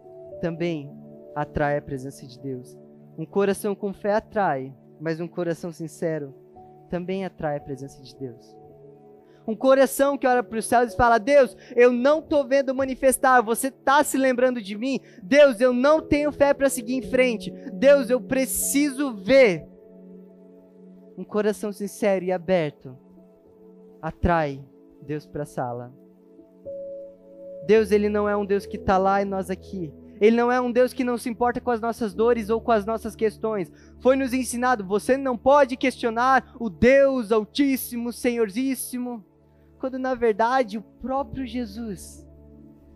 também 0.41 0.91
atrai 1.35 1.77
a 1.77 1.81
presença 1.81 2.27
de 2.27 2.39
Deus. 2.39 2.77
Um 3.19 3.25
coração 3.25 3.75
com 3.75 3.91
fé 3.91 4.13
atrai, 4.13 4.73
mas 4.97 5.19
um 5.19 5.27
coração 5.27 5.73
sincero 5.73 6.33
também 6.89 7.25
atrai 7.25 7.57
a 7.57 7.59
presença 7.59 8.01
de 8.01 8.15
Deus. 8.15 8.55
Um 9.45 9.57
coração 9.57 10.17
que 10.17 10.25
olha 10.25 10.41
para 10.41 10.57
os 10.57 10.65
céus 10.65 10.93
e 10.93 10.95
fala: 10.95 11.17
Deus, 11.17 11.53
eu 11.75 11.91
não 11.91 12.19
estou 12.19 12.47
vendo 12.47 12.73
manifestar, 12.73 13.41
você 13.41 13.67
está 13.67 14.05
se 14.05 14.17
lembrando 14.17 14.61
de 14.61 14.77
mim? 14.77 15.01
Deus, 15.21 15.59
eu 15.59 15.73
não 15.73 16.01
tenho 16.01 16.31
fé 16.31 16.53
para 16.53 16.69
seguir 16.69 16.93
em 16.93 17.01
frente. 17.01 17.51
Deus, 17.73 18.09
eu 18.09 18.21
preciso 18.21 19.13
ver. 19.13 19.67
Um 21.17 21.25
coração 21.25 21.73
sincero 21.73 22.23
e 22.23 22.31
aberto 22.31 22.97
atrai 24.01 24.63
Deus 25.01 25.27
para 25.27 25.43
a 25.43 25.45
sala. 25.45 25.93
Deus, 27.67 27.91
ele 27.91 28.07
não 28.07 28.29
é 28.29 28.37
um 28.37 28.45
Deus 28.45 28.65
que 28.65 28.77
está 28.77 28.97
lá 28.97 29.21
e 29.21 29.25
nós 29.25 29.49
aqui. 29.49 29.93
Ele 30.19 30.35
não 30.35 30.51
é 30.51 30.59
um 30.59 30.71
Deus 30.71 30.91
que 30.91 31.03
não 31.03 31.17
se 31.17 31.29
importa 31.29 31.61
com 31.61 31.71
as 31.71 31.79
nossas 31.79 32.13
dores 32.13 32.49
ou 32.49 32.59
com 32.59 32.71
as 32.71 32.85
nossas 32.85 33.15
questões. 33.15 33.71
Foi 34.01 34.15
nos 34.15 34.33
ensinado: 34.33 34.83
você 34.83 35.15
não 35.15 35.37
pode 35.37 35.77
questionar 35.77 36.55
o 36.59 36.69
Deus 36.69 37.31
Altíssimo, 37.31 38.11
Senhoríssimo, 38.11 39.23
quando 39.79 39.97
na 39.97 40.13
verdade 40.13 40.77
o 40.77 40.81
próprio 40.81 41.47
Jesus 41.47 42.27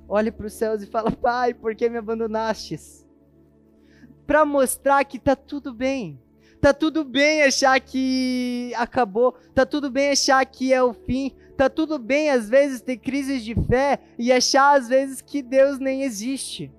olha 0.07 0.31
para 0.31 0.47
os 0.47 0.53
céus 0.53 0.83
e 0.83 0.87
fala: 0.87 1.11
Pai, 1.11 1.53
por 1.53 1.75
que 1.75 1.89
me 1.89 1.97
abandonastes? 1.97 3.05
Para 4.27 4.45
mostrar 4.45 5.03
que 5.05 5.17
está 5.17 5.35
tudo 5.35 5.73
bem. 5.73 6.19
Tá 6.59 6.73
tudo 6.73 7.03
bem 7.03 7.43
achar 7.43 7.77
que 7.81 8.71
acabou, 8.77 9.33
tá 9.53 9.65
tudo 9.65 9.91
bem 9.91 10.11
achar 10.11 10.45
que 10.45 10.71
é 10.71 10.81
o 10.81 10.93
fim, 10.93 11.33
tá 11.57 11.69
tudo 11.69 11.99
bem 11.99 12.29
às 12.29 12.47
vezes 12.47 12.79
ter 12.79 12.95
crises 12.95 13.43
de 13.43 13.53
fé 13.53 13.99
e 14.17 14.31
achar 14.31 14.79
às 14.79 14.87
vezes 14.87 15.21
que 15.21 15.41
Deus 15.41 15.77
nem 15.77 16.03
existe. 16.03 16.71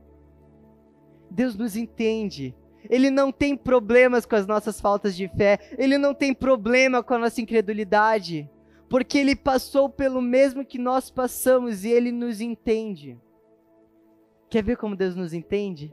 Deus 1.34 1.56
nos 1.56 1.76
entende. 1.76 2.54
Ele 2.88 3.10
não 3.10 3.32
tem 3.32 3.56
problemas 3.56 4.24
com 4.24 4.36
as 4.36 4.46
nossas 4.46 4.80
faltas 4.80 5.16
de 5.16 5.26
fé, 5.28 5.58
ele 5.76 5.98
não 5.98 6.14
tem 6.14 6.32
problema 6.32 7.02
com 7.02 7.14
a 7.14 7.18
nossa 7.18 7.40
incredulidade, 7.40 8.48
porque 8.88 9.18
ele 9.18 9.34
passou 9.34 9.88
pelo 9.88 10.20
mesmo 10.20 10.64
que 10.64 10.78
nós 10.78 11.10
passamos 11.10 11.84
e 11.84 11.90
ele 11.90 12.12
nos 12.12 12.40
entende. 12.40 13.18
Quer 14.50 14.62
ver 14.62 14.76
como 14.76 14.94
Deus 14.94 15.16
nos 15.16 15.32
entende? 15.32 15.90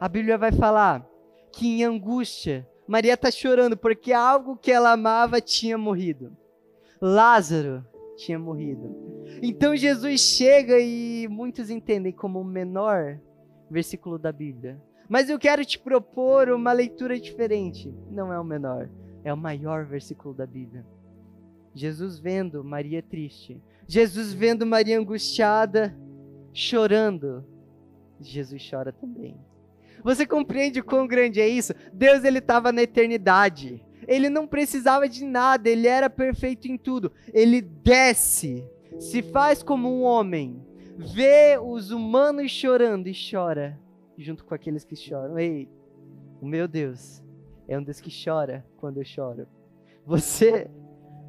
A 0.00 0.08
Bíblia 0.08 0.38
vai 0.38 0.52
falar 0.52 1.06
que 1.52 1.66
em 1.66 1.84
angústia, 1.84 2.66
Maria 2.86 3.14
está 3.14 3.30
chorando 3.30 3.76
porque 3.76 4.12
algo 4.12 4.56
que 4.56 4.72
ela 4.72 4.92
amava 4.92 5.40
tinha 5.40 5.76
morrido. 5.76 6.34
Lázaro 7.00 7.84
tinha 8.16 8.38
morrido. 8.38 8.94
Então 9.42 9.76
Jesus 9.76 10.20
chega 10.20 10.78
e 10.78 11.26
muitos 11.28 11.68
entendem 11.68 12.12
como 12.12 12.40
o 12.40 12.44
menor 12.44 13.20
versículo 13.72 14.18
da 14.18 14.30
Bíblia. 14.30 14.80
Mas 15.08 15.28
eu 15.28 15.38
quero 15.38 15.64
te 15.64 15.78
propor 15.78 16.50
uma 16.50 16.72
leitura 16.72 17.18
diferente. 17.18 17.92
Não 18.10 18.32
é 18.32 18.38
o 18.38 18.44
menor, 18.44 18.88
é 19.24 19.32
o 19.32 19.36
maior 19.36 19.84
versículo 19.84 20.34
da 20.34 20.46
Bíblia. 20.46 20.84
Jesus 21.74 22.18
vendo 22.18 22.62
Maria 22.62 23.02
triste, 23.02 23.60
Jesus 23.86 24.32
vendo 24.32 24.66
Maria 24.66 24.98
angustiada, 24.98 25.96
chorando, 26.52 27.44
Jesus 28.20 28.62
chora 28.70 28.92
também. 28.92 29.36
Você 30.04 30.26
compreende 30.26 30.82
quão 30.82 31.06
grande 31.06 31.40
é 31.40 31.48
isso? 31.48 31.72
Deus 31.92 32.24
ele 32.24 32.38
estava 32.38 32.72
na 32.72 32.82
eternidade. 32.82 33.82
Ele 34.06 34.28
não 34.28 34.46
precisava 34.46 35.08
de 35.08 35.24
nada, 35.24 35.68
ele 35.70 35.86
era 35.86 36.10
perfeito 36.10 36.66
em 36.68 36.76
tudo. 36.76 37.12
Ele 37.32 37.60
desce, 37.62 38.68
se 38.98 39.22
faz 39.22 39.62
como 39.62 39.88
um 39.88 40.02
homem, 40.02 40.60
vê 40.96 41.58
os 41.58 41.90
humanos 41.90 42.50
chorando 42.50 43.08
e 43.08 43.12
chora 43.12 43.78
junto 44.16 44.44
com 44.44 44.54
aqueles 44.54 44.84
que 44.84 44.96
choram. 44.96 45.38
Ei, 45.38 45.68
o 46.40 46.46
meu 46.46 46.68
Deus 46.68 47.22
é 47.68 47.78
um 47.78 47.82
Deus 47.82 48.00
que 48.00 48.10
chora 48.10 48.64
quando 48.76 48.98
eu 48.98 49.04
choro. 49.04 49.46
Você 50.04 50.70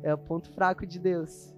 é 0.04 0.14
o 0.14 0.18
ponto 0.18 0.52
fraco 0.52 0.86
de 0.86 1.00
Deus. 1.00 1.54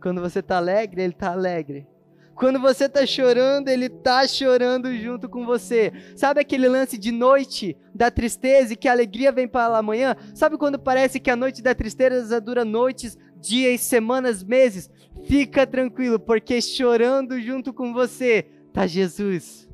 Quando 0.00 0.20
você 0.20 0.40
está 0.40 0.56
alegre, 0.56 1.02
Ele 1.02 1.12
está 1.12 1.32
alegre. 1.32 1.86
Quando 2.34 2.60
você 2.60 2.84
está 2.84 3.04
chorando, 3.04 3.68
Ele 3.68 3.86
está 3.86 4.24
chorando 4.28 4.94
junto 4.96 5.28
com 5.28 5.44
você. 5.44 5.92
Sabe 6.14 6.40
aquele 6.40 6.68
lance 6.68 6.96
de 6.96 7.10
noite 7.10 7.76
da 7.92 8.12
tristeza 8.12 8.72
e 8.72 8.76
que 8.76 8.86
a 8.86 8.92
alegria 8.92 9.32
vem 9.32 9.48
para 9.48 9.76
amanhã? 9.76 10.16
Sabe 10.34 10.56
quando 10.56 10.78
parece 10.78 11.18
que 11.18 11.30
a 11.30 11.36
noite 11.36 11.60
da 11.60 11.74
tristeza 11.74 12.40
dura 12.40 12.64
noites, 12.64 13.18
dias, 13.40 13.80
semanas, 13.82 14.42
meses? 14.42 14.90
Fica 15.26 15.66
tranquilo, 15.66 16.18
porque 16.18 16.60
chorando 16.60 17.40
junto 17.40 17.72
com 17.72 17.92
você 17.92 18.46
está 18.68 18.86
Jesus 18.86 19.68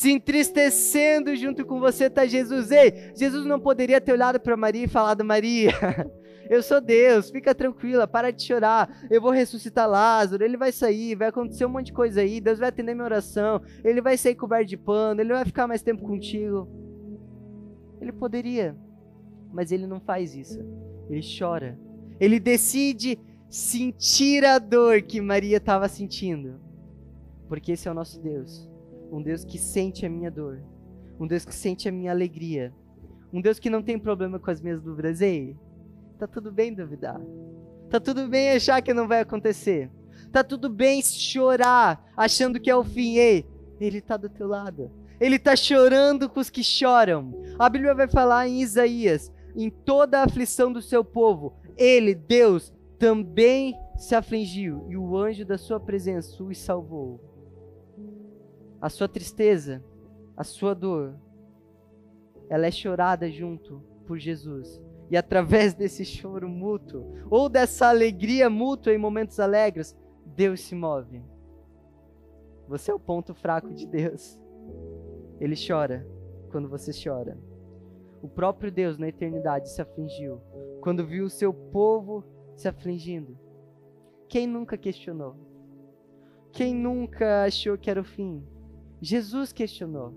se 0.00 0.10
entristecendo 0.10 1.36
junto 1.36 1.62
com 1.62 1.78
você 1.78 2.04
está 2.04 2.24
Jesus. 2.24 2.70
Ei, 2.70 3.12
Jesus 3.14 3.44
não 3.44 3.60
poderia 3.60 4.00
ter 4.00 4.12
olhado 4.12 4.40
para 4.40 4.56
Maria 4.56 4.84
e 4.84 4.88
falado: 4.88 5.22
Maria, 5.22 5.72
eu 6.48 6.62
sou 6.62 6.80
Deus, 6.80 7.30
fica 7.30 7.54
tranquila, 7.54 8.08
para 8.08 8.30
de 8.30 8.42
chorar. 8.42 8.88
Eu 9.10 9.20
vou 9.20 9.30
ressuscitar 9.30 9.86
Lázaro, 9.86 10.42
ele 10.42 10.56
vai 10.56 10.72
sair, 10.72 11.14
vai 11.14 11.28
acontecer 11.28 11.66
um 11.66 11.68
monte 11.68 11.86
de 11.86 11.92
coisa 11.92 12.22
aí. 12.22 12.40
Deus 12.40 12.58
vai 12.58 12.70
atender 12.70 12.94
minha 12.94 13.04
oração, 13.04 13.60
ele 13.84 14.00
vai 14.00 14.16
sair 14.16 14.34
coberto 14.34 14.70
de 14.70 14.78
pano, 14.78 15.20
ele 15.20 15.34
vai 15.34 15.44
ficar 15.44 15.66
mais 15.66 15.82
tempo 15.82 16.02
contigo. 16.02 16.66
Ele 18.00 18.12
poderia, 18.12 18.74
mas 19.52 19.70
ele 19.70 19.86
não 19.86 20.00
faz 20.00 20.34
isso. 20.34 20.58
Ele 21.10 21.20
chora. 21.38 21.78
Ele 22.20 22.38
decide 22.38 23.18
sentir 23.48 24.44
a 24.44 24.58
dor 24.58 25.02
que 25.02 25.20
Maria 25.20 25.56
estava 25.56 25.88
sentindo, 25.88 26.60
porque 27.48 27.72
esse 27.72 27.88
é 27.88 27.90
o 27.90 27.94
nosso 27.94 28.20
Deus 28.20 28.70
um 29.12 29.20
Deus 29.20 29.44
que 29.44 29.58
sente 29.58 30.06
a 30.06 30.08
minha 30.08 30.30
dor, 30.30 30.62
um 31.18 31.26
Deus 31.26 31.44
que 31.44 31.54
sente 31.54 31.88
a 31.88 31.92
minha 31.92 32.12
alegria, 32.12 32.72
um 33.32 33.40
Deus 33.40 33.58
que 33.58 33.68
não 33.68 33.82
tem 33.82 33.98
problema 33.98 34.38
com 34.38 34.50
as 34.50 34.60
minhas 34.60 34.80
dúvidas. 34.80 35.20
Ei, 35.20 35.56
tá 36.18 36.26
tudo 36.26 36.52
bem 36.52 36.72
duvidar, 36.72 37.20
tá 37.90 37.98
tudo 37.98 38.28
bem 38.28 38.52
achar 38.52 38.80
que 38.80 38.94
não 38.94 39.08
vai 39.08 39.20
acontecer, 39.20 39.90
tá 40.32 40.44
tudo 40.44 40.68
bem 40.68 41.02
chorar 41.02 42.12
achando 42.16 42.60
que 42.60 42.70
é 42.70 42.76
o 42.76 42.84
fim. 42.84 43.16
Ei, 43.16 43.44
Ele 43.80 44.00
tá 44.00 44.16
do 44.16 44.28
teu 44.28 44.46
lado. 44.46 44.90
Ele 45.20 45.36
está 45.36 45.54
chorando 45.54 46.30
com 46.30 46.40
os 46.40 46.48
que 46.48 46.64
choram. 46.64 47.42
A 47.58 47.68
Bíblia 47.68 47.94
vai 47.94 48.08
falar 48.08 48.48
em 48.48 48.62
Isaías: 48.62 49.30
em 49.54 49.68
toda 49.68 50.20
a 50.20 50.24
aflição 50.24 50.72
do 50.72 50.80
seu 50.80 51.04
povo, 51.04 51.54
ele, 51.82 52.14
Deus, 52.14 52.72
também 52.98 53.74
se 53.96 54.14
afligiu, 54.14 54.86
e 54.88 54.96
o 54.96 55.16
anjo 55.16 55.44
da 55.44 55.58
sua 55.58 55.80
presença 55.80 56.42
os 56.42 56.58
salvou 56.58 57.30
a 58.80 58.88
sua 58.88 59.08
tristeza, 59.08 59.84
a 60.36 60.42
sua 60.42 60.74
dor, 60.74 61.14
ela 62.48 62.66
é 62.66 62.70
chorada 62.70 63.30
junto 63.30 63.82
por 64.06 64.18
Jesus. 64.18 64.80
E 65.10 65.16
através 65.16 65.74
desse 65.74 66.04
choro 66.04 66.48
mútuo, 66.48 67.04
ou 67.28 67.48
dessa 67.48 67.88
alegria 67.88 68.48
mútua 68.48 68.94
em 68.94 68.98
momentos 68.98 69.38
alegres, 69.38 69.96
Deus 70.24 70.60
se 70.60 70.74
move. 70.74 71.22
Você 72.68 72.90
é 72.90 72.94
o 72.94 73.00
ponto 73.00 73.34
fraco 73.34 73.74
de 73.74 73.86
Deus. 73.86 74.40
Ele 75.40 75.56
chora 75.56 76.06
quando 76.50 76.68
você 76.68 76.92
chora. 76.92 77.36
O 78.22 78.28
próprio 78.28 78.70
Deus 78.70 78.98
na 78.98 79.08
eternidade 79.08 79.70
se 79.70 79.80
afligiu 79.80 80.40
quando 80.80 81.06
viu 81.06 81.24
o 81.24 81.30
seu 81.30 81.52
povo 81.52 82.24
se 82.54 82.68
afligindo. 82.68 83.38
Quem 84.28 84.46
nunca 84.46 84.76
questionou? 84.76 85.36
Quem 86.52 86.74
nunca 86.74 87.44
achou 87.44 87.78
que 87.78 87.90
era 87.90 88.00
o 88.00 88.04
fim? 88.04 88.44
Jesus 89.00 89.52
questionou: 89.52 90.14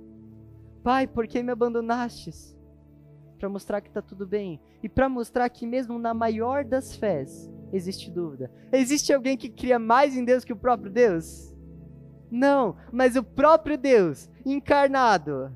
Pai, 0.84 1.08
por 1.08 1.28
que 1.28 1.42
me 1.42 1.52
abandonastes? 1.52 2.58
Para 3.40 3.50
mostrar 3.50 3.82
que 3.82 3.88
está 3.88 4.02
tudo 4.02 4.28
bem 4.28 4.60
e 4.82 4.90
para 4.90 5.10
mostrar 5.10 5.50
que, 5.50 5.66
mesmo 5.66 5.98
na 6.00 6.14
maior 6.14 6.64
das 6.64 6.96
fés, 6.96 7.52
existe 7.72 8.12
dúvida. 8.12 8.52
Existe 8.72 9.14
alguém 9.14 9.38
que 9.38 9.50
cria 9.50 9.80
mais 9.80 10.16
em 10.16 10.24
Deus 10.24 10.44
que 10.44 10.54
o 10.54 10.58
próprio 10.58 10.92
Deus? 10.92 11.54
Não, 12.30 12.76
mas 12.92 13.16
o 13.16 13.24
próprio 13.24 13.78
Deus 13.78 14.30
encarnado, 14.46 15.52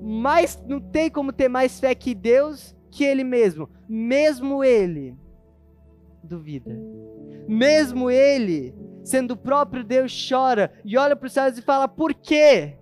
mais 0.00 0.60
não 0.66 0.80
tem 0.80 1.10
como 1.10 1.32
ter 1.32 1.48
mais 1.48 1.78
fé 1.78 1.94
que 1.94 2.14
Deus 2.14 2.74
que 2.90 3.04
Ele 3.04 3.24
mesmo. 3.24 3.68
Mesmo 3.88 4.64
Ele 4.64 5.16
duvida. 6.22 6.70
Mesmo 7.48 8.10
Ele 8.10 8.74
sendo 9.04 9.32
o 9.32 9.36
próprio 9.36 9.82
Deus, 9.82 10.12
chora 10.28 10.72
e 10.84 10.96
olha 10.96 11.16
para 11.16 11.26
os 11.26 11.32
céus 11.32 11.58
e 11.58 11.62
fala: 11.62 11.88
Por 11.88 12.14
quê? 12.14 12.76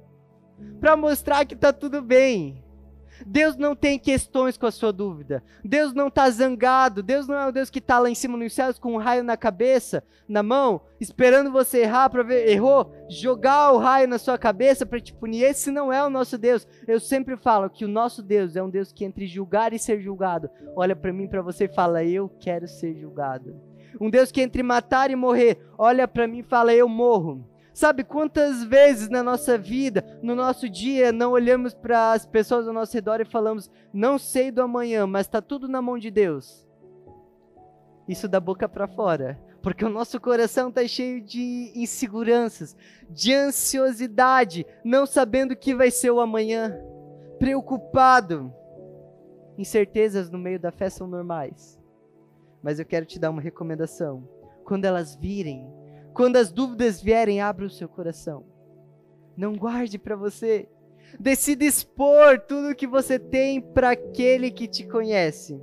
Para 0.81 0.97
mostrar 0.97 1.45
que 1.45 1.55
está 1.55 1.73
tudo 1.73 2.03
bem. 2.03 2.65
Deus 3.27 3.57
não 3.57 3.75
tem 3.75 3.99
questões 3.99 4.57
com 4.57 4.67
a 4.67 4.71
sua 4.71 4.93
dúvida. 4.93 5.43
Deus 5.65 5.93
não 5.93 6.09
está 6.09 6.29
zangado. 6.31 7.03
Deus 7.03 7.27
não 7.27 7.35
é 7.37 7.47
o 7.47 7.53
Deus 7.53 7.71
que 7.71 7.79
está 7.79 7.99
lá 7.99 8.09
em 8.09 8.15
cima 8.15 8.37
nos 8.37 8.53
céus 8.53 8.79
com 8.79 8.95
um 8.95 8.99
raio 8.99 9.25
na 9.25 9.37
cabeça, 9.37 10.03
na 10.29 10.43
mão, 10.43 10.81
esperando 11.01 11.51
você 11.51 11.81
errar 11.81 12.11
para 12.11 12.23
ver, 12.23 12.49
errou, 12.49 12.93
jogar 13.09 13.73
o 13.73 13.79
raio 13.79 14.09
na 14.09 14.19
sua 14.19 14.39
cabeça 14.39 14.85
para 14.85 15.01
te 15.01 15.13
punir. 15.13 15.43
Esse 15.43 15.71
não 15.71 15.93
é 15.93 16.05
o 16.05 16.11
nosso 16.11 16.39
Deus. 16.39 16.67
Eu 16.87 17.01
sempre 17.01 17.37
falo 17.37 17.71
que 17.71 17.85
o 17.85 17.89
nosso 17.89 18.23
Deus 18.23 18.57
é 18.57 18.63
um 18.63 18.71
Deus 18.71 18.93
que 18.93 19.05
entre 19.05 19.27
julgar 19.27 19.73
e 19.73 19.79
ser 19.79 20.01
julgado, 20.01 20.51
olha 20.77 20.95
para 20.95 21.13
mim, 21.13 21.29
para 21.29 21.43
você 21.43 21.65
e 21.65 21.75
fala: 21.75 22.05
Eu 22.05 22.29
quero 22.41 22.67
ser 22.69 22.95
julgado. 22.95 23.55
Um 24.01 24.11
Deus 24.11 24.31
que 24.31 24.41
entre 24.41 24.63
matar 24.63 25.11
e 25.11 25.17
morrer, 25.17 25.59
olha 25.77 26.07
para 26.07 26.27
mim 26.27 26.39
e 26.39 26.43
fala: 26.43 26.75
Eu 26.75 26.89
morro. 26.89 27.45
Sabe 27.79 28.03
quantas 28.03 28.65
vezes 28.65 29.09
na 29.09 29.23
nossa 29.23 29.57
vida, 29.57 30.05
no 30.21 30.35
nosso 30.35 30.69
dia, 30.69 31.13
não 31.13 31.31
olhamos 31.31 31.75
para 31.75 32.11
as 32.11 32.27
pessoas 32.27 32.67
ao 32.67 32.75
nosso 32.75 32.93
redor 32.93 33.21
e 33.21 33.25
falamos: 33.25 33.71
Não 33.93 34.19
sei 34.19 34.51
do 34.51 34.61
amanhã, 34.61 35.07
mas 35.07 35.29
está 35.29 35.41
tudo 35.41 35.69
na 35.69 35.81
mão 35.81 35.97
de 35.97 36.11
Deus? 36.11 36.67
Isso 38.09 38.27
da 38.27 38.41
boca 38.41 38.69
para 38.69 38.89
fora, 38.89 39.41
porque 39.63 39.85
o 39.85 39.89
nosso 39.89 40.21
coração 40.21 40.71
está 40.71 40.85
cheio 40.89 41.21
de 41.21 41.71
inseguranças, 41.73 42.77
de 43.09 43.33
ansiosidade, 43.33 44.67
não 44.85 45.07
sabendo 45.07 45.53
o 45.53 45.57
que 45.57 45.73
vai 45.73 45.93
ser 45.93 46.11
o 46.11 46.19
amanhã, 46.19 46.77
preocupado. 47.39 48.53
Incertezas 49.57 50.29
no 50.29 50.37
meio 50.37 50.59
da 50.59 50.73
fé 50.73 50.91
são 50.91 51.07
normais. 51.07 51.79
Mas 52.61 52.81
eu 52.81 52.85
quero 52.85 53.07
te 53.07 53.21
dar 53.21 53.31
uma 53.31 53.41
recomendação. 53.41 54.29
Quando 54.65 54.85
elas 54.85 55.15
virem, 55.15 55.78
quando 56.15 56.37
as 56.37 56.51
dúvidas 56.51 57.01
vierem, 57.01 57.41
abra 57.41 57.67
o 57.67 57.71
seu 57.71 57.89
coração. 57.89 58.45
Não 59.37 59.57
guarde 59.57 59.99
para 59.99 60.17
você. 60.17 60.69
Decida 61.19 61.65
expor 61.65 62.41
tudo 62.41 62.75
que 62.75 62.87
você 62.87 63.19
tem 63.19 63.61
para 63.61 63.91
aquele 63.91 64.51
que 64.51 64.67
te 64.67 64.87
conhece. 64.87 65.61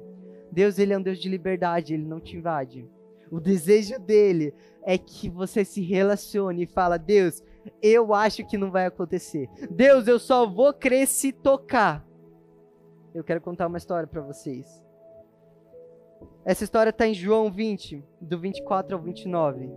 Deus, 0.51 0.79
ele 0.79 0.93
é 0.93 0.97
um 0.97 1.01
Deus 1.01 1.19
de 1.19 1.29
liberdade, 1.29 1.93
ele 1.93 2.05
não 2.05 2.19
te 2.19 2.37
invade. 2.37 2.89
O 3.29 3.39
desejo 3.39 3.99
dele 3.99 4.53
é 4.83 4.97
que 4.97 5.29
você 5.29 5.65
se 5.65 5.81
relacione 5.81 6.63
e 6.63 6.67
fala: 6.67 6.97
"Deus, 6.97 7.43
eu 7.81 8.13
acho 8.13 8.45
que 8.45 8.57
não 8.57 8.71
vai 8.71 8.85
acontecer. 8.85 9.49
Deus, 9.69 10.07
eu 10.07 10.19
só 10.19 10.47
vou 10.47 10.73
crer 10.73 11.07
se 11.07 11.31
tocar." 11.31 12.05
Eu 13.13 13.23
quero 13.23 13.41
contar 13.41 13.67
uma 13.67 13.77
história 13.77 14.07
para 14.07 14.21
vocês. 14.21 14.83
Essa 16.43 16.63
história 16.63 16.91
está 16.91 17.07
em 17.07 17.13
João 17.13 17.51
20, 17.51 18.03
do 18.21 18.39
24 18.39 18.95
ao 18.95 19.01
29. 19.01 19.69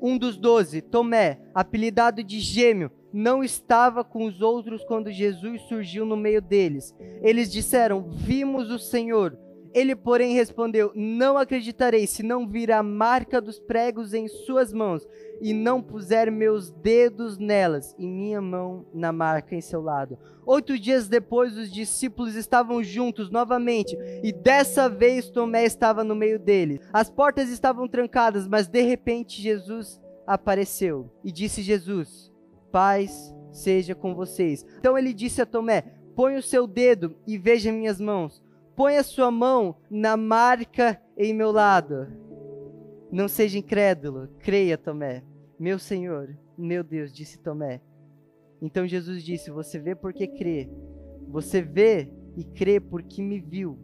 Um 0.00 0.18
dos 0.18 0.36
doze, 0.36 0.80
Tomé, 0.80 1.40
apelidado 1.54 2.22
de 2.22 2.40
Gêmeo, 2.40 2.90
não 3.12 3.42
estava 3.42 4.04
com 4.04 4.24
os 4.26 4.42
outros 4.42 4.84
quando 4.84 5.10
Jesus 5.10 5.62
surgiu 5.62 6.04
no 6.04 6.16
meio 6.16 6.42
deles. 6.42 6.94
Eles 7.22 7.50
disseram: 7.50 8.10
Vimos 8.10 8.70
o 8.70 8.78
Senhor. 8.78 9.38
Ele, 9.76 9.94
porém, 9.94 10.32
respondeu: 10.32 10.90
Não 10.94 11.36
acreditarei 11.36 12.06
se 12.06 12.22
não 12.22 12.48
vir 12.48 12.72
a 12.72 12.82
marca 12.82 13.42
dos 13.42 13.60
pregos 13.60 14.14
em 14.14 14.26
suas 14.26 14.72
mãos 14.72 15.06
e 15.38 15.52
não 15.52 15.82
puser 15.82 16.32
meus 16.32 16.70
dedos 16.70 17.36
nelas 17.36 17.94
e 17.98 18.06
minha 18.08 18.40
mão 18.40 18.86
na 18.94 19.12
marca 19.12 19.54
em 19.54 19.60
seu 19.60 19.82
lado. 19.82 20.18
Oito 20.46 20.78
dias 20.78 21.08
depois, 21.08 21.58
os 21.58 21.70
discípulos 21.70 22.36
estavam 22.36 22.82
juntos 22.82 23.28
novamente 23.28 23.94
e 24.22 24.32
dessa 24.32 24.88
vez 24.88 25.28
Tomé 25.28 25.66
estava 25.66 26.02
no 26.02 26.16
meio 26.16 26.38
deles. 26.38 26.80
As 26.90 27.10
portas 27.10 27.50
estavam 27.50 27.86
trancadas, 27.86 28.48
mas 28.48 28.66
de 28.66 28.80
repente 28.80 29.42
Jesus 29.42 30.00
apareceu 30.26 31.12
e 31.22 31.30
disse: 31.30 31.60
Jesus, 31.60 32.32
paz 32.72 33.30
seja 33.52 33.94
com 33.94 34.14
vocês. 34.14 34.64
Então 34.78 34.96
ele 34.96 35.12
disse 35.12 35.42
a 35.42 35.44
Tomé: 35.44 35.82
Põe 36.14 36.36
o 36.36 36.42
seu 36.42 36.66
dedo 36.66 37.14
e 37.26 37.36
veja 37.36 37.70
minhas 37.70 38.00
mãos. 38.00 38.42
Põe 38.76 38.98
a 38.98 39.02
sua 39.02 39.30
mão 39.30 39.76
na 39.90 40.18
marca 40.18 41.00
em 41.16 41.32
meu 41.32 41.50
lado. 41.50 42.06
Não 43.10 43.26
seja 43.26 43.58
incrédulo, 43.58 44.28
creia, 44.38 44.76
Tomé. 44.76 45.24
Meu 45.58 45.78
Senhor, 45.78 46.36
meu 46.58 46.84
Deus, 46.84 47.10
disse 47.10 47.38
Tomé. 47.38 47.80
Então 48.60 48.86
Jesus 48.86 49.24
disse: 49.24 49.50
Você 49.50 49.78
vê 49.78 49.94
porque 49.94 50.26
crê. 50.26 50.68
Você 51.28 51.62
vê 51.62 52.10
e 52.36 52.44
crê 52.44 52.78
porque 52.78 53.22
me 53.22 53.40
viu. 53.40 53.78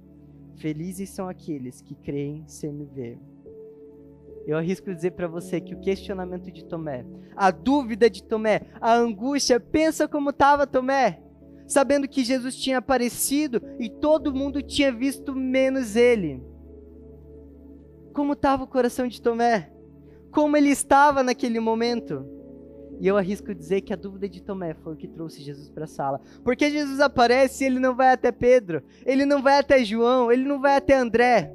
Felizes 0.57 1.09
são 1.09 1.27
aqueles 1.27 1.81
que 1.81 1.95
creem 1.95 2.45
sem 2.47 2.71
me 2.71 2.85
ver. 2.85 3.19
Eu 4.47 4.59
arrisco 4.59 4.95
dizer 4.95 5.13
para 5.13 5.27
você 5.27 5.61
que 5.61 5.75
o 5.75 5.81
questionamento 5.81 6.51
de 6.51 6.65
Tomé, 6.65 7.07
a 7.35 7.51
dúvida 7.51 8.11
de 8.11 8.23
Tomé, 8.23 8.61
a 8.81 8.93
angústia, 8.93 9.59
pensa 9.59 10.07
como 10.07 10.31
estava 10.31 10.67
Tomé, 10.67 11.23
sabendo 11.67 12.09
que 12.09 12.25
Jesus 12.25 12.57
tinha 12.57 12.79
aparecido 12.79 13.63
e 13.79 13.89
todo 13.89 14.35
mundo 14.35 14.63
tinha 14.63 14.93
visto 14.93 15.35
menos 15.35 15.97
ele. 15.97 16.43
Como 18.13 18.35
estava 18.35 18.65
o 18.65 18.69
coração 18.69 19.09
de 19.09 19.21
Tomé? 19.21 19.73
Como 20.31 20.57
ele 20.57 20.71
estava 20.71 21.23
naquele 21.23 21.61
momento? 21.61 22.27
E 23.01 23.07
eu 23.07 23.17
arrisco 23.17 23.55
dizer 23.55 23.81
que 23.81 23.93
a 23.93 23.97
dúvida 23.97 24.29
de 24.29 24.43
Tomé 24.43 24.75
foi 24.75 24.93
o 24.93 24.97
que 24.97 25.09
trouxe 25.09 25.43
Jesus 25.43 25.69
para 25.69 25.85
a 25.85 25.89
sala. 25.89 26.21
Porque 26.45 26.71
Jesus 26.71 27.01
aparece 27.01 27.65
e 27.65 27.67
ele 27.67 27.81
não 27.81 27.97
vai 27.97 28.13
até 28.13 28.31
Pedro, 28.31 28.83
ele 29.05 29.25
não 29.25 29.43
vai 29.43 29.59
até 29.59 29.85
João, 29.85 30.31
ele 30.31 30.45
não 30.45 30.61
vai 30.61 30.77
até 30.77 30.97
André. 30.97 31.53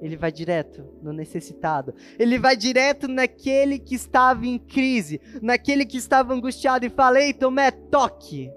Ele 0.00 0.16
vai 0.16 0.30
direto 0.30 0.84
no 1.02 1.12
necessitado. 1.12 1.92
Ele 2.18 2.38
vai 2.38 2.56
direto 2.56 3.08
naquele 3.08 3.78
que 3.78 3.96
estava 3.96 4.46
em 4.46 4.58
crise, 4.58 5.20
naquele 5.42 5.84
que 5.84 5.96
estava 5.96 6.32
angustiado 6.32 6.86
e 6.86 6.90
fala: 6.90 7.20
Ei, 7.20 7.34
Tomé, 7.34 7.70
toque. 7.70 8.50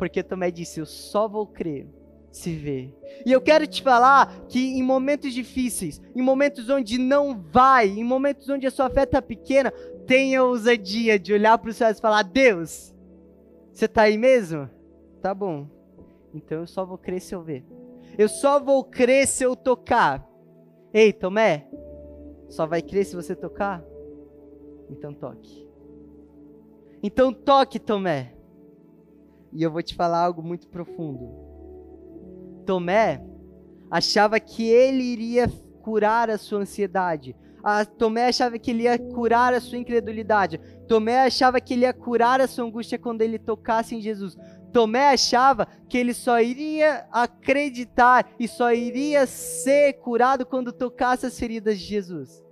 Porque 0.00 0.22
Tomé 0.22 0.50
disse: 0.50 0.80
Eu 0.80 0.86
só 0.86 1.28
vou 1.28 1.46
crer 1.46 1.86
se 2.32 2.56
vê. 2.56 2.88
E 3.26 3.30
eu 3.30 3.38
quero 3.38 3.66
te 3.66 3.82
falar 3.82 4.46
que 4.48 4.58
em 4.58 4.82
momentos 4.82 5.34
difíceis, 5.34 6.00
em 6.16 6.22
momentos 6.22 6.70
onde 6.70 6.96
não 6.96 7.38
vai, 7.38 7.86
em 7.86 8.02
momentos 8.02 8.48
onde 8.48 8.66
a 8.66 8.70
sua 8.70 8.88
fé 8.88 9.02
está 9.02 9.20
pequena, 9.20 9.70
tenha 10.06 10.42
ousadia 10.42 11.18
de 11.18 11.34
olhar 11.34 11.58
para 11.58 11.68
o 11.68 11.72
céu 11.74 11.90
e 11.90 11.94
falar: 11.94 12.22
Deus, 12.22 12.94
você 13.74 13.84
está 13.84 14.02
aí 14.02 14.16
mesmo? 14.16 14.70
Tá 15.20 15.34
bom. 15.34 15.68
Então 16.32 16.60
eu 16.60 16.66
só 16.66 16.86
vou 16.86 16.96
crer 16.96 17.20
se 17.20 17.34
eu 17.34 17.42
ver. 17.42 17.62
Eu 18.16 18.28
só 18.30 18.58
vou 18.58 18.82
crer 18.82 19.26
se 19.26 19.44
eu 19.44 19.54
tocar. 19.54 20.26
Ei, 20.94 21.12
Tomé, 21.12 21.68
só 22.48 22.66
vai 22.66 22.80
crer 22.80 23.04
se 23.04 23.14
você 23.14 23.36
tocar? 23.36 23.84
Então 24.88 25.12
toque. 25.12 25.68
Então 27.02 27.34
toque, 27.34 27.78
Tomé. 27.78 28.39
E 29.52 29.62
eu 29.62 29.70
vou 29.70 29.82
te 29.82 29.94
falar 29.94 30.24
algo 30.24 30.42
muito 30.42 30.68
profundo. 30.68 31.28
Tomé 32.64 33.24
achava 33.90 34.38
que 34.38 34.68
ele 34.68 35.02
iria 35.02 35.48
curar 35.82 36.30
a 36.30 36.38
sua 36.38 36.60
ansiedade. 36.60 37.34
A 37.62 37.84
Tomé 37.84 38.28
achava 38.28 38.58
que 38.58 38.70
ele 38.70 38.84
ia 38.84 38.98
curar 38.98 39.52
a 39.52 39.60
sua 39.60 39.76
incredulidade. 39.76 40.58
Tomé 40.88 41.20
achava 41.20 41.60
que 41.60 41.74
ele 41.74 41.82
ia 41.82 41.92
curar 41.92 42.40
a 42.40 42.46
sua 42.46 42.64
angústia 42.64 42.98
quando 42.98 43.22
ele 43.22 43.38
tocasse 43.38 43.94
em 43.94 44.00
Jesus. 44.00 44.36
Tomé 44.72 45.08
achava 45.08 45.66
que 45.88 45.98
ele 45.98 46.14
só 46.14 46.40
iria 46.40 47.06
acreditar 47.10 48.30
e 48.38 48.46
só 48.46 48.72
iria 48.72 49.26
ser 49.26 49.94
curado 49.94 50.46
quando 50.46 50.72
tocasse 50.72 51.26
as 51.26 51.38
feridas 51.38 51.78
de 51.78 51.84
Jesus. 51.84 52.42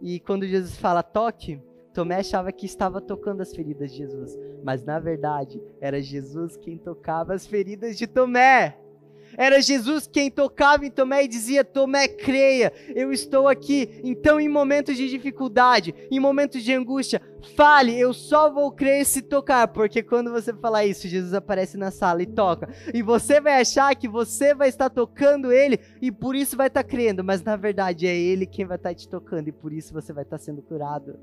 E 0.00 0.20
quando 0.20 0.46
Jesus 0.46 0.76
fala 0.76 1.02
toque, 1.02 1.60
Tomé 1.94 2.16
achava 2.16 2.50
que 2.50 2.66
estava 2.66 3.00
tocando 3.00 3.40
as 3.40 3.54
feridas 3.54 3.92
de 3.92 3.98
Jesus, 3.98 4.36
mas 4.64 4.84
na 4.84 4.98
verdade 4.98 5.62
era 5.80 6.02
Jesus 6.02 6.56
quem 6.56 6.76
tocava 6.76 7.32
as 7.32 7.46
feridas 7.46 7.96
de 7.96 8.08
Tomé. 8.08 8.76
Era 9.36 9.60
Jesus 9.60 10.06
quem 10.06 10.30
tocava 10.30 10.86
em 10.86 10.90
Tomé 10.90 11.24
e 11.24 11.28
dizia: 11.28 11.64
Tomé, 11.64 12.08
creia, 12.08 12.72
eu 12.94 13.12
estou 13.12 13.48
aqui. 13.48 14.00
Então, 14.04 14.40
em 14.40 14.48
momentos 14.48 14.96
de 14.96 15.08
dificuldade, 15.08 15.94
em 16.10 16.20
momentos 16.20 16.62
de 16.62 16.72
angústia, 16.72 17.20
fale, 17.56 17.98
eu 17.98 18.12
só 18.12 18.52
vou 18.52 18.70
crer 18.72 19.04
se 19.04 19.22
tocar. 19.22 19.68
Porque 19.68 20.02
quando 20.02 20.30
você 20.30 20.52
falar 20.52 20.84
isso, 20.84 21.08
Jesus 21.08 21.34
aparece 21.34 21.76
na 21.76 21.90
sala 21.90 22.22
e 22.22 22.26
toca. 22.26 22.68
E 22.92 23.02
você 23.02 23.40
vai 23.40 23.60
achar 23.60 23.94
que 23.96 24.08
você 24.08 24.54
vai 24.54 24.68
estar 24.68 24.90
tocando 24.90 25.52
ele 25.52 25.80
e 26.00 26.12
por 26.12 26.34
isso 26.36 26.56
vai 26.56 26.68
estar 26.68 26.84
crendo. 26.84 27.24
Mas 27.24 27.42
na 27.42 27.56
verdade 27.56 28.06
é 28.06 28.16
ele 28.16 28.46
quem 28.46 28.64
vai 28.64 28.76
estar 28.76 28.94
te 28.94 29.08
tocando 29.08 29.48
e 29.48 29.52
por 29.52 29.72
isso 29.72 29.92
você 29.92 30.12
vai 30.12 30.24
estar 30.24 30.38
sendo 30.38 30.62
curado. 30.62 31.18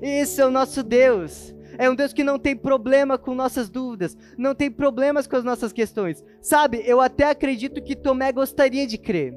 Esse 0.00 0.40
é 0.40 0.46
o 0.46 0.50
nosso 0.50 0.82
Deus. 0.82 1.54
É 1.78 1.90
um 1.90 1.94
Deus 1.94 2.12
que 2.12 2.22
não 2.22 2.38
tem 2.38 2.56
problema 2.56 3.18
com 3.18 3.34
nossas 3.34 3.68
dúvidas, 3.68 4.16
não 4.38 4.54
tem 4.54 4.70
problemas 4.70 5.26
com 5.26 5.36
as 5.36 5.44
nossas 5.44 5.72
questões. 5.72 6.24
Sabe, 6.40 6.82
eu 6.86 7.00
até 7.00 7.24
acredito 7.24 7.82
que 7.82 7.96
Tomé 7.96 8.30
gostaria 8.32 8.86
de 8.86 8.96
crer. 8.96 9.34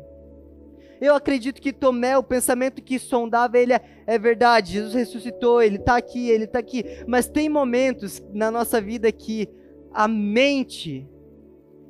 Eu 0.99 1.15
acredito 1.15 1.61
que 1.61 1.71
Tomé, 1.71 2.17
o 2.17 2.23
pensamento 2.23 2.81
que 2.81 2.97
sondava 2.97 3.57
ele 3.57 3.73
é, 3.73 3.81
é 4.05 4.17
verdade. 4.17 4.73
Jesus 4.73 4.93
ressuscitou, 4.93 5.61
ele 5.61 5.77
está 5.77 5.95
aqui, 5.95 6.29
ele 6.29 6.45
está 6.45 6.59
aqui. 6.59 6.83
Mas 7.07 7.27
tem 7.27 7.49
momentos 7.49 8.21
na 8.33 8.49
nossa 8.49 8.81
vida 8.81 9.11
que 9.11 9.47
a 9.93 10.07
mente 10.07 11.07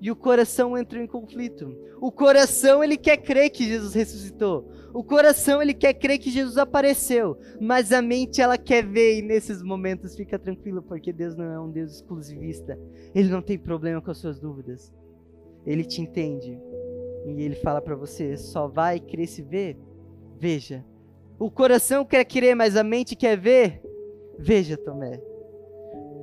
e 0.02 0.12
o 0.12 0.16
coração 0.16 0.78
entram 0.78 1.02
em 1.02 1.08
conflito. 1.08 1.76
O 2.00 2.12
coração 2.12 2.84
ele 2.84 2.98
quer 2.98 3.18
crer 3.18 3.50
que 3.50 3.66
Jesus 3.66 3.94
ressuscitou. 3.94 4.70
O 4.94 5.04
coração 5.04 5.62
ele 5.62 5.74
quer 5.74 5.94
crer 5.94 6.18
que 6.18 6.30
Jesus 6.30 6.58
apareceu, 6.58 7.38
mas 7.60 7.92
a 7.92 8.02
mente 8.02 8.42
ela 8.42 8.58
quer 8.58 8.86
ver 8.86 9.20
e 9.20 9.22
nesses 9.22 9.62
momentos 9.62 10.16
fica 10.16 10.40
tranquilo 10.40 10.82
porque 10.82 11.14
Deus 11.14 11.36
não 11.36 11.46
é 11.46 11.60
um 11.60 11.70
Deus 11.70 11.96
exclusivista. 11.96 12.80
Ele 13.14 13.30
não 13.30 13.42
tem 13.42 13.58
problema 13.58 14.02
com 14.02 14.12
as 14.12 14.18
suas 14.18 14.40
dúvidas. 14.40 14.94
Ele 15.66 15.84
te 15.84 16.02
entende. 16.02 16.60
E 17.26 17.42
ele 17.42 17.56
fala 17.56 17.82
para 17.82 17.96
você, 17.96 18.38
só 18.38 18.68
vai 18.68 19.00
crer 19.00 19.28
se 19.28 19.42
ver. 19.42 19.78
Veja. 20.40 20.84
O 21.38 21.52
coração 21.52 22.06
quer 22.06 22.26
crer, 22.26 22.56
mas 22.56 22.76
a 22.76 22.84
mente 22.84 23.16
quer 23.16 23.38
ver. 23.38 23.82
Veja, 24.40 24.78
Tomé. 24.78 25.22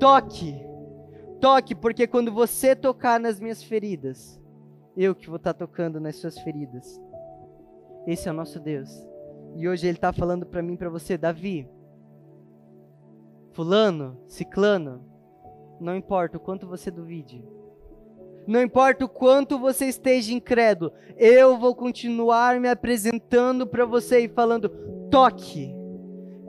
Toque 0.01 0.65
Toque, 1.45 1.75
porque 1.75 2.07
quando 2.07 2.33
você 2.33 2.75
tocar 2.75 3.21
nas 3.21 3.39
minhas 3.39 3.63
feridas, 3.63 4.41
eu 4.97 5.15
que 5.15 5.27
vou 5.27 5.37
estar 5.37 5.53
tocando 5.53 6.01
nas 6.01 6.17
suas 6.17 6.39
feridas. 6.39 6.99
Esse 8.07 8.29
é 8.29 8.33
o 8.33 8.35
nosso 8.35 8.61
Deus. 8.61 8.91
E 9.57 9.69
hoje 9.69 9.87
ele 9.87 9.97
está 9.97 10.13
falando 10.13 10.45
para 10.45 10.63
mim, 10.63 10.77
para 10.77 10.91
você, 10.91 11.17
Davi, 11.17 11.69
fulano, 13.53 14.21
ciclano, 14.27 15.05
não 15.81 15.97
importa 15.97 16.37
o 16.37 16.41
quanto 16.41 16.67
você 16.67 16.91
duvide, 16.91 17.45
não 18.47 18.61
importa 18.61 19.05
o 19.05 19.09
quanto 19.09 19.59
você 19.59 19.87
esteja 19.87 20.33
incrédulo, 20.33 20.93
eu 21.17 21.57
vou 21.57 21.75
continuar 21.75 22.61
me 22.61 22.69
apresentando 22.69 23.67
para 23.67 23.87
você 23.87 24.25
e 24.25 24.29
falando: 24.29 24.69
toque, 25.11 25.75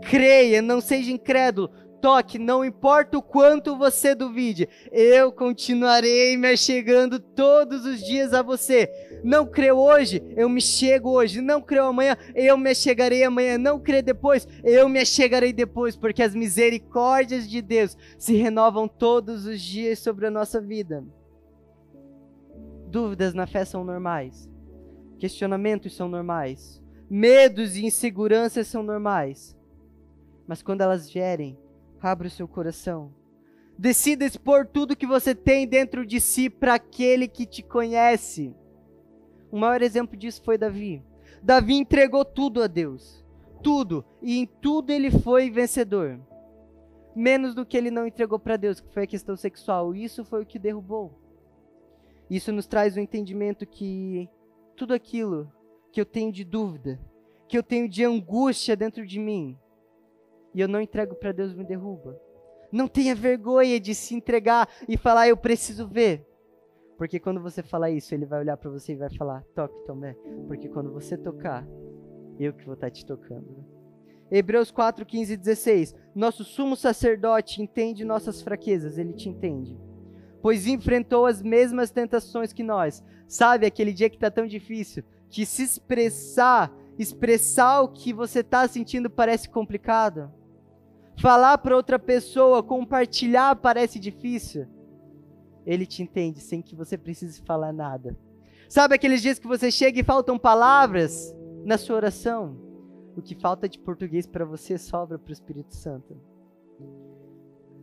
creia, 0.01 0.61
não 0.61 0.81
seja 0.81 1.11
incrédulo, 1.11 1.69
toque, 2.01 2.37
não 2.37 2.65
importa 2.65 3.17
o 3.17 3.21
quanto 3.21 3.77
você 3.77 4.13
duvide, 4.13 4.67
eu 4.91 5.31
continuarei 5.31 6.35
me 6.35 6.57
chegando 6.57 7.19
todos 7.19 7.85
os 7.85 8.03
dias 8.03 8.33
a 8.33 8.41
você. 8.41 8.89
Não 9.25 9.45
creu 9.45 9.77
hoje, 9.77 10.21
eu 10.37 10.47
me 10.47 10.61
chego 10.61 11.09
hoje. 11.09 11.41
Não 11.41 11.61
creu 11.61 11.85
amanhã, 11.85 12.15
eu 12.35 12.57
me 12.57 12.75
chegarei 12.75 13.23
amanhã. 13.23 13.57
Não 13.57 13.79
crê 13.79 14.01
depois, 14.01 14.47
eu 14.63 14.87
me 14.87 15.05
chegarei 15.05 15.51
depois, 15.51 15.95
porque 15.97 16.21
as 16.21 16.35
misericórdias 16.35 17.49
de 17.49 17.61
Deus 17.61 17.97
se 18.17 18.35
renovam 18.35 18.87
todos 18.87 19.45
os 19.45 19.59
dias 19.59 19.99
sobre 19.99 20.27
a 20.27 20.31
nossa 20.31 20.61
vida. 20.61 21.03
Dúvidas 22.87 23.33
na 23.33 23.47
fé 23.47 23.65
são 23.65 23.83
normais. 23.83 24.49
Questionamentos 25.17 25.95
são 25.95 26.07
normais. 26.07 26.81
Medos 27.09 27.75
e 27.75 27.85
inseguranças 27.85 28.67
são 28.67 28.83
normais. 28.83 29.57
Mas 30.47 30.61
quando 30.61 30.81
elas 30.81 31.09
vierem, 31.09 31.57
Abra 32.05 32.27
o 32.27 32.29
seu 32.29 32.47
coração. 32.47 33.11
Decida 33.79 34.25
expor 34.25 34.67
tudo 34.67 34.95
que 34.95 35.07
você 35.07 35.33
tem 35.33 35.67
dentro 35.67 36.05
de 36.05 36.21
si 36.21 36.51
para 36.51 36.75
aquele 36.75 37.27
que 37.27 37.47
te 37.47 37.63
conhece. 37.63 38.53
O 39.55 39.57
maior 39.57 39.81
exemplo 39.81 40.17
disso 40.17 40.41
foi 40.43 40.57
Davi. 40.57 41.01
Davi 41.41 41.75
entregou 41.75 42.25
tudo 42.25 42.61
a 42.61 42.67
Deus. 42.67 43.23
tudo, 43.63 44.03
e 44.21 44.39
em 44.39 44.45
tudo 44.45 44.91
ele 44.91 45.09
foi 45.09 45.49
vencedor. 45.49 46.19
Menos 47.15 47.55
do 47.55 47.65
que 47.65 47.77
ele 47.77 47.89
não 47.89 48.05
entregou 48.05 48.37
para 48.37 48.57
Deus, 48.57 48.81
que 48.81 48.93
foi 48.93 49.03
a 49.03 49.07
questão 49.07 49.37
sexual. 49.37 49.95
Isso 49.95 50.25
foi 50.25 50.41
o 50.43 50.45
que 50.45 50.59
derrubou. 50.59 51.17
Isso 52.29 52.51
nos 52.51 52.67
traz 52.67 52.97
o 52.97 52.99
entendimento 52.99 53.65
que 53.65 54.29
tudo 54.75 54.93
aquilo 54.93 55.49
que 55.89 56.01
eu 56.01 56.05
tenho 56.05 56.33
de 56.33 56.43
dúvida, 56.43 56.99
que 57.47 57.57
eu 57.57 57.63
tenho 57.63 57.87
de 57.87 58.03
angústia 58.03 58.75
dentro 58.75 59.07
de 59.07 59.17
mim, 59.21 59.57
e 60.53 60.59
eu 60.59 60.67
não 60.67 60.81
entrego 60.81 61.15
para 61.15 61.31
Deus, 61.31 61.53
me 61.53 61.63
derruba. 61.63 62.19
Não 62.73 62.89
tenha 62.89 63.15
vergonha 63.15 63.79
de 63.79 63.95
se 63.95 64.15
entregar 64.15 64.67
e 64.85 64.97
falar, 64.97 65.29
eu 65.29 65.37
preciso 65.37 65.87
ver. 65.87 66.27
Porque 66.97 67.19
quando 67.19 67.41
você 67.41 67.61
falar 67.61 67.91
isso, 67.91 68.13
ele 68.13 68.25
vai 68.25 68.39
olhar 68.39 68.55
para 68.57 68.69
você 68.69 68.93
e 68.93 68.97
vai 68.97 69.09
falar, 69.15 69.43
toque, 69.53 69.85
Tomé. 69.85 70.15
Porque 70.47 70.69
quando 70.69 70.91
você 70.91 71.17
tocar, 71.17 71.67
eu 72.39 72.53
que 72.53 72.65
vou 72.65 72.73
estar 72.73 72.87
tá 72.87 72.91
te 72.91 73.05
tocando. 73.05 73.65
Hebreus 74.31 74.71
4, 74.71 75.05
15 75.05 75.33
e 75.33 75.37
16. 75.37 75.95
Nosso 76.15 76.43
sumo 76.43 76.75
sacerdote 76.75 77.61
entende 77.61 78.05
nossas 78.05 78.41
fraquezas, 78.41 78.97
ele 78.97 79.13
te 79.13 79.29
entende. 79.29 79.77
Pois 80.41 80.67
enfrentou 80.67 81.25
as 81.25 81.41
mesmas 81.41 81.91
tentações 81.91 82.53
que 82.53 82.63
nós. 82.63 83.03
Sabe 83.27 83.65
aquele 83.65 83.91
dia 83.91 84.09
que 84.09 84.15
está 84.15 84.31
tão 84.31 84.47
difícil? 84.47 85.03
Que 85.29 85.45
se 85.45 85.63
expressar, 85.63 86.73
expressar 86.97 87.81
o 87.81 87.89
que 87.89 88.13
você 88.13 88.39
está 88.39 88.67
sentindo 88.67 89.09
parece 89.09 89.49
complicado? 89.49 90.31
Falar 91.17 91.57
para 91.57 91.75
outra 91.75 91.97
pessoa, 91.97 92.63
compartilhar 92.63 93.55
parece 93.55 93.99
difícil? 93.99 94.67
Ele 95.65 95.85
te 95.85 96.03
entende 96.03 96.39
sem 96.39 96.61
que 96.61 96.75
você 96.75 96.97
precise 96.97 97.41
falar 97.41 97.73
nada. 97.73 98.15
Sabe 98.69 98.95
aqueles 98.95 99.21
dias 99.21 99.39
que 99.39 99.47
você 99.47 99.71
chega 99.71 99.99
e 99.99 100.03
faltam 100.03 100.37
palavras 100.37 101.35
na 101.63 101.77
sua 101.77 101.95
oração? 101.95 102.57
O 103.15 103.21
que 103.21 103.35
falta 103.35 103.69
de 103.69 103.79
português 103.79 104.27
para 104.27 104.45
você 104.45 104.77
sobra 104.77 105.17
para 105.17 105.29
o 105.29 105.33
Espírito 105.33 105.73
Santo. 105.75 106.17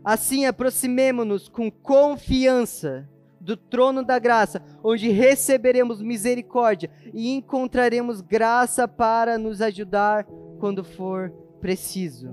Assim, 0.04 0.44
aproximemo-nos 0.46 1.48
com 1.48 1.70
confiança 1.70 3.08
do 3.40 3.56
trono 3.56 4.04
da 4.04 4.18
graça, 4.18 4.62
onde 4.82 5.08
receberemos 5.08 6.00
misericórdia 6.00 6.90
e 7.12 7.30
encontraremos 7.30 8.20
graça 8.20 8.86
para 8.86 9.36
nos 9.36 9.60
ajudar 9.60 10.24
quando 10.58 10.84
for 10.84 11.30
preciso. 11.60 12.30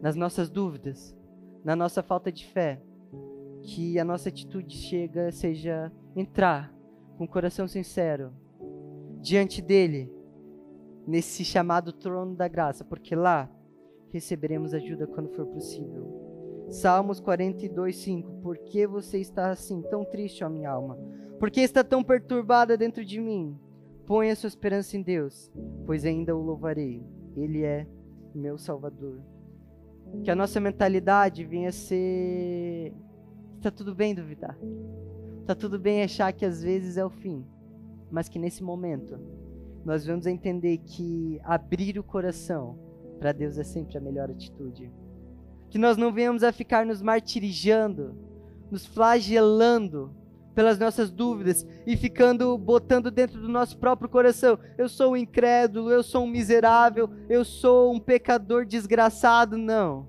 Nas 0.00 0.16
nossas 0.16 0.48
dúvidas, 0.48 1.14
na 1.64 1.76
nossa 1.76 2.02
falta 2.02 2.32
de 2.32 2.46
fé, 2.46 2.80
que 3.62 3.98
a 3.98 4.04
nossa 4.04 4.28
atitude 4.28 4.76
chega 4.76 5.30
seja 5.32 5.92
entrar 6.16 6.74
com 7.16 7.24
o 7.24 7.28
coração 7.28 7.66
sincero 7.68 8.32
diante 9.20 9.62
dele 9.62 10.12
nesse 11.06 11.44
chamado 11.44 11.92
trono 11.92 12.34
da 12.34 12.48
graça, 12.48 12.84
porque 12.84 13.14
lá 13.14 13.50
receberemos 14.12 14.74
ajuda 14.74 15.06
quando 15.06 15.30
for 15.30 15.46
possível. 15.46 16.66
Salmos 16.68 17.20
42, 17.20 17.96
5. 17.96 18.32
Por 18.42 18.58
que 18.58 18.86
você 18.86 19.18
está 19.18 19.50
assim, 19.50 19.82
tão 19.82 20.04
triste, 20.04 20.44
ó 20.44 20.48
minha 20.48 20.70
alma? 20.70 20.98
Por 21.38 21.50
que 21.50 21.60
está 21.60 21.82
tão 21.82 22.02
perturbada 22.02 22.76
dentro 22.76 23.04
de 23.04 23.20
mim? 23.20 23.58
Ponha 24.06 24.34
sua 24.34 24.48
esperança 24.48 24.96
em 24.96 25.02
Deus, 25.02 25.50
pois 25.86 26.04
ainda 26.04 26.36
o 26.36 26.42
louvarei. 26.42 27.02
Ele 27.36 27.62
é 27.62 27.86
meu 28.34 28.58
Salvador. 28.58 29.20
Que 30.22 30.30
a 30.30 30.34
nossa 30.34 30.60
mentalidade 30.60 31.44
venha 31.44 31.70
a 31.70 31.72
ser. 31.72 32.94
Está 33.62 33.70
tudo 33.70 33.94
bem 33.94 34.12
duvidar. 34.12 34.58
Está 35.40 35.54
tudo 35.54 35.78
bem 35.78 36.02
achar 36.02 36.32
que 36.32 36.44
às 36.44 36.62
vezes 36.62 36.96
é 36.96 37.04
o 37.04 37.10
fim. 37.10 37.46
Mas 38.10 38.28
que 38.28 38.36
nesse 38.36 38.60
momento 38.60 39.16
nós 39.84 40.04
vamos 40.04 40.26
entender 40.26 40.78
que 40.78 41.40
abrir 41.44 41.96
o 41.96 42.02
coração 42.02 42.76
para 43.20 43.30
Deus 43.30 43.58
é 43.58 43.62
sempre 43.62 43.96
a 43.96 44.00
melhor 44.00 44.28
atitude 44.28 44.92
que 45.70 45.78
nós 45.78 45.96
não 45.96 46.12
venhamos 46.12 46.42
a 46.42 46.52
ficar 46.52 46.84
nos 46.84 47.00
martirizando, 47.00 48.14
nos 48.70 48.84
flagelando 48.84 50.14
pelas 50.54 50.78
nossas 50.78 51.10
dúvidas 51.10 51.66
e 51.86 51.96
ficando 51.96 52.58
botando 52.58 53.10
dentro 53.10 53.40
do 53.40 53.48
nosso 53.48 53.78
próprio 53.78 54.10
coração: 54.10 54.58
eu 54.76 54.86
sou 54.86 55.12
um 55.12 55.16
incrédulo, 55.16 55.90
eu 55.90 56.02
sou 56.02 56.24
um 56.24 56.26
miserável, 56.26 57.08
eu 57.26 57.42
sou 57.42 57.94
um 57.94 58.00
pecador 58.00 58.66
desgraçado. 58.66 59.56
Não. 59.56 60.08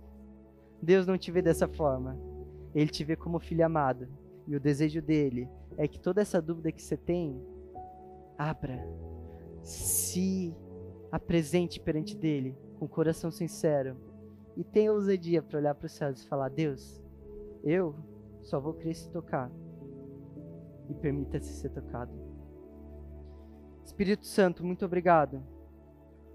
Deus 0.82 1.08
não 1.08 1.18
te 1.18 1.32
vê 1.32 1.42
dessa 1.42 1.68
forma. 1.68 2.33
Ele 2.74 2.90
te 2.90 3.04
vê 3.04 3.16
como 3.16 3.40
filho 3.40 3.66
amado. 3.66 4.08
E 4.48 4.56
o 4.56 4.60
desejo 4.60 5.02
dele 5.02 5.48
é 5.78 5.88
que 5.88 6.00
toda 6.00 6.22
essa 6.22 6.42
dúvida 6.42 6.72
que 6.72 6.82
você 6.82 6.98
tem, 6.98 7.42
abra, 8.38 8.86
se 9.62 10.54
apresente 11.12 11.80
perante 11.80 12.18
dele 12.18 12.58
com 12.78 12.88
coração 12.88 13.32
sincero 13.32 13.96
e 14.58 14.64
tenha 14.64 14.92
ousadia 14.92 15.42
para 15.42 15.60
olhar 15.60 15.76
para 15.76 15.86
os 15.86 15.92
céus 15.94 16.22
e 16.22 16.28
falar: 16.28 16.50
Deus, 16.50 17.02
eu 17.64 17.96
só 18.42 18.60
vou 18.60 18.74
querer 18.74 18.94
se 18.94 19.10
tocar 19.10 19.52
e 20.90 20.94
permita-se 20.94 21.54
ser 21.54 21.70
tocado. 21.70 22.12
Espírito 23.84 24.26
Santo, 24.26 24.66
muito 24.66 24.86
obrigado, 24.86 25.42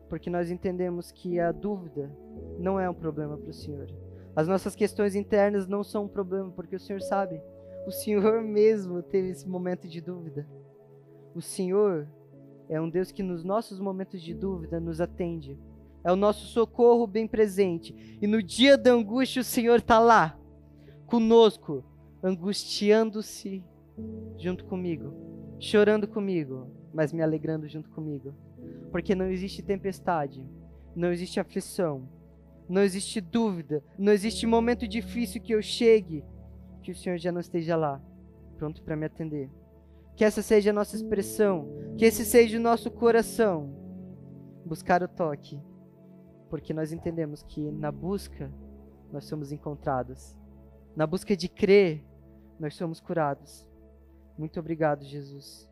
porque 0.09 0.31
nós 0.31 0.51
entendemos 0.51 1.11
que 1.11 1.39
a 1.39 1.53
dúvida 1.53 2.11
não 2.59 2.79
é 2.79 2.89
um 2.89 2.95
problema 2.95 3.37
para 3.37 3.51
o 3.51 3.55
Senhor. 3.55 3.89
As 4.39 4.47
nossas 4.47 4.77
questões 4.77 5.17
internas 5.17 5.67
não 5.67 5.83
são 5.83 6.05
um 6.05 6.09
problema, 6.09 6.53
porque 6.53 6.77
o 6.77 6.81
Senhor 6.81 7.03
sabe. 7.03 7.43
O 7.89 7.91
Senhor 7.91 8.41
mesmo 8.47 9.03
teve 9.03 9.31
esse 9.31 9.49
momento 9.49 9.89
de 9.89 10.01
dúvida. 10.01 10.47
O 11.35 11.43
Senhor 11.43 12.07
é 12.69 12.81
um 12.81 12.89
Deus 12.89 13.11
que 13.11 13.25
nos 13.25 13.43
nossos 13.43 13.81
momentos 13.81 14.23
de 14.23 14.33
dúvida 14.33 14.79
nos 14.79 15.01
atende 15.01 15.59
é 16.05 16.13
o 16.13 16.17
nosso 16.17 16.47
socorro 16.47 17.05
bem 17.05 17.27
presente. 17.27 17.93
E 18.23 18.29
no 18.29 18.41
dia 18.41 18.79
da 18.79 18.93
angústia, 18.93 19.43
o 19.43 19.45
Senhor 19.45 19.81
está 19.81 19.99
lá, 19.99 20.39
conosco, 21.05 21.85
angustiando-se 22.23 23.65
junto 24.37 24.65
comigo, 24.67 25.13
chorando 25.59 26.07
comigo, 26.07 26.71
mas 26.95 27.13
me 27.13 27.21
alegrando 27.21 27.67
junto 27.67 27.91
comigo. 27.91 28.33
Porque 28.93 29.17
não 29.17 29.27
existe 29.27 29.61
tempestade, 29.61 30.49
não 30.95 31.11
existe 31.11 31.41
aflição, 31.41 32.09
não 32.69 32.83
existe 32.83 33.21
dúvida, 33.21 33.83
não 33.99 34.13
existe 34.13 34.47
momento 34.47 34.87
difícil 34.87 35.41
que 35.41 35.53
eu 35.53 35.63
chegue 35.63 36.25
que 36.83 36.93
o 36.93 36.95
Senhor 36.95 37.19
já 37.19 37.33
não 37.33 37.41
esteja 37.41 37.77
lá, 37.77 38.01
pronto 38.57 38.83
para 38.83 38.97
me 38.97 39.07
atender. 39.07 39.51
Que 40.17 40.25
essa 40.25 40.43
seja 40.43 40.71
a 40.71 40.73
nossa 40.73 40.97
expressão, 40.97 41.69
que 41.97 42.05
esse 42.05 42.25
seja 42.25 42.59
o 42.59 42.63
nosso 42.63 42.91
coração. 42.91 43.75
Buscar 44.65 45.03
o 45.03 45.09
toque 45.09 45.61
porque 46.49 46.73
nós 46.73 46.93
entendemos 46.93 47.43
que 47.43 47.71
na 47.71 47.93
busca 47.93 48.51
nós 49.13 49.25
somos 49.25 49.53
encontrados. 49.53 50.37
Na 50.97 51.07
busca 51.07 51.37
de 51.37 51.49
crer, 51.49 52.05
nós 52.59 52.75
somos 52.75 53.01
curados. 53.01 53.67
Muito 54.37 54.59
obrigado, 54.59 55.05
Jesus, 55.05 55.69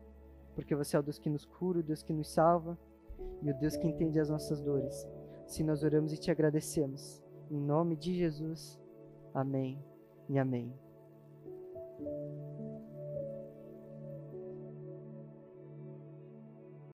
porque 0.55 0.75
você 0.75 0.95
é 0.95 0.99
o 0.99 1.03
Deus 1.03 1.19
que 1.19 1.29
nos 1.29 1.45
cura, 1.45 1.79
o 1.79 1.83
Deus 1.83 2.03
que 2.03 2.13
nos 2.13 2.31
salva 2.31 2.77
e 3.41 3.51
o 3.51 3.59
Deus 3.59 3.75
que 3.75 3.87
entende 3.87 4.19
as 4.19 4.29
nossas 4.29 4.61
dores. 4.61 5.07
Se 5.47 5.63
nós 5.63 5.81
oramos 5.81 6.11
e 6.11 6.17
te 6.17 6.29
agradecemos. 6.29 7.23
Em 7.49 7.59
nome 7.59 7.95
de 7.95 8.13
Jesus. 8.13 8.77
Amém 9.33 9.81
e 10.27 10.37
amém. 10.37 10.73